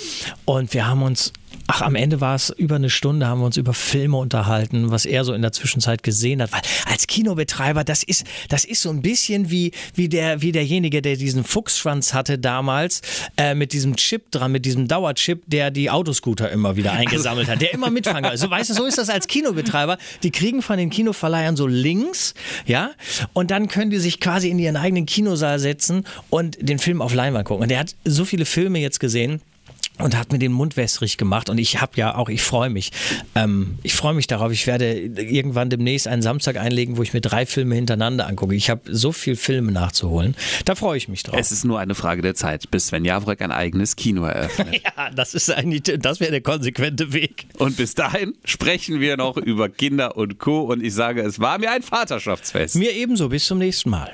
Und 0.46 0.72
wir 0.72 0.86
haben 0.86 1.02
uns 1.02 1.32
Ach, 1.70 1.82
am 1.82 1.96
Ende 1.96 2.22
war 2.22 2.34
es 2.34 2.48
über 2.48 2.76
eine 2.76 2.88
Stunde, 2.88 3.26
haben 3.26 3.42
wir 3.42 3.44
uns 3.44 3.58
über 3.58 3.74
Filme 3.74 4.16
unterhalten, 4.16 4.90
was 4.90 5.04
er 5.04 5.22
so 5.24 5.34
in 5.34 5.42
der 5.42 5.52
Zwischenzeit 5.52 6.02
gesehen 6.02 6.40
hat. 6.40 6.50
Weil 6.50 6.62
als 6.90 7.06
Kinobetreiber, 7.06 7.84
das 7.84 8.02
ist, 8.02 8.24
das 8.48 8.64
ist 8.64 8.80
so 8.80 8.88
ein 8.88 9.02
bisschen 9.02 9.50
wie, 9.50 9.72
wie, 9.94 10.08
der, 10.08 10.40
wie 10.40 10.50
derjenige, 10.50 11.02
der 11.02 11.16
diesen 11.16 11.44
Fuchsschwanz 11.44 12.14
hatte 12.14 12.38
damals, 12.38 13.02
äh, 13.36 13.54
mit 13.54 13.74
diesem 13.74 13.96
Chip 13.96 14.30
dran, 14.30 14.50
mit 14.50 14.64
diesem 14.64 14.88
Dauerchip, 14.88 15.42
der 15.46 15.70
die 15.70 15.90
Autoscooter 15.90 16.50
immer 16.50 16.76
wieder 16.76 16.92
eingesammelt 16.92 17.48
hat, 17.48 17.60
der 17.60 17.74
immer 17.74 17.90
mitfangen 17.90 18.24
kann. 18.24 18.36
So, 18.38 18.48
weißt 18.48 18.70
du, 18.70 18.74
so 18.74 18.86
ist 18.86 18.96
das 18.96 19.10
als 19.10 19.28
Kinobetreiber. 19.28 19.98
Die 20.22 20.30
kriegen 20.30 20.62
von 20.62 20.78
den 20.78 20.88
Kinoverleihern 20.88 21.54
so 21.54 21.66
Links, 21.66 22.32
ja, 22.64 22.92
und 23.34 23.50
dann 23.50 23.68
können 23.68 23.90
die 23.90 23.98
sich 23.98 24.20
quasi 24.20 24.48
in 24.48 24.58
ihren 24.58 24.76
eigenen 24.76 25.04
Kinosaal 25.04 25.58
setzen 25.58 26.04
und 26.30 26.56
den 26.66 26.78
Film 26.78 27.02
auf 27.02 27.12
Leinwand 27.12 27.44
gucken. 27.44 27.64
Und 27.64 27.68
der 27.68 27.80
hat 27.80 27.94
so 28.06 28.24
viele 28.24 28.46
Filme 28.46 28.78
jetzt 28.78 29.00
gesehen 29.00 29.42
und 29.98 30.16
hat 30.16 30.32
mir 30.32 30.38
den 30.38 30.52
Mund 30.52 30.76
wässrig 30.76 31.16
gemacht 31.16 31.48
und 31.48 31.58
ich 31.58 31.80
habe 31.80 31.92
ja 31.96 32.14
auch, 32.14 32.28
ich 32.28 32.42
freue 32.42 32.70
mich. 32.70 32.90
Ähm, 33.34 33.78
ich 33.82 33.94
freue 33.94 34.14
mich 34.14 34.26
darauf. 34.26 34.52
Ich 34.52 34.66
werde 34.66 34.92
irgendwann 34.92 35.70
demnächst 35.70 36.08
einen 36.08 36.22
Samstag 36.22 36.56
einlegen, 36.56 36.96
wo 36.96 37.02
ich 37.02 37.12
mir 37.12 37.20
drei 37.20 37.46
Filme 37.46 37.74
hintereinander 37.74 38.26
angucke. 38.26 38.54
Ich 38.54 38.70
habe 38.70 38.82
so 38.86 39.12
viel 39.12 39.36
Filme 39.36 39.72
nachzuholen. 39.72 40.34
Da 40.64 40.74
freue 40.74 40.96
ich 40.96 41.08
mich 41.08 41.22
drauf. 41.22 41.38
Es 41.38 41.52
ist 41.52 41.64
nur 41.64 41.78
eine 41.78 41.94
Frage 41.94 42.22
der 42.22 42.34
Zeit, 42.34 42.70
bis 42.70 42.88
Sven 42.88 43.04
Javrek 43.04 43.42
ein 43.42 43.52
eigenes 43.52 43.96
Kino 43.96 44.24
eröffnet. 44.24 44.82
ja, 44.84 45.10
das 45.10 45.34
ist 45.34 45.50
eigentlich, 45.50 45.82
das 45.98 46.20
wäre 46.20 46.30
der 46.30 46.42
konsequente 46.42 47.12
Weg. 47.12 47.46
Und 47.58 47.76
bis 47.76 47.94
dahin 47.94 48.34
sprechen 48.44 49.00
wir 49.00 49.16
noch 49.16 49.36
über 49.36 49.68
Kinder 49.68 50.16
und 50.16 50.38
Co. 50.38 50.60
Und 50.60 50.82
ich 50.82 50.94
sage, 50.94 51.22
es 51.22 51.40
war 51.40 51.58
mir 51.58 51.70
ein 51.70 51.82
Vaterschaftsfest. 51.82 52.76
Mir 52.76 52.92
ebenso. 52.92 53.28
Bis 53.28 53.44
zum 53.46 53.58
nächsten 53.58 53.90
Mal. 53.90 54.10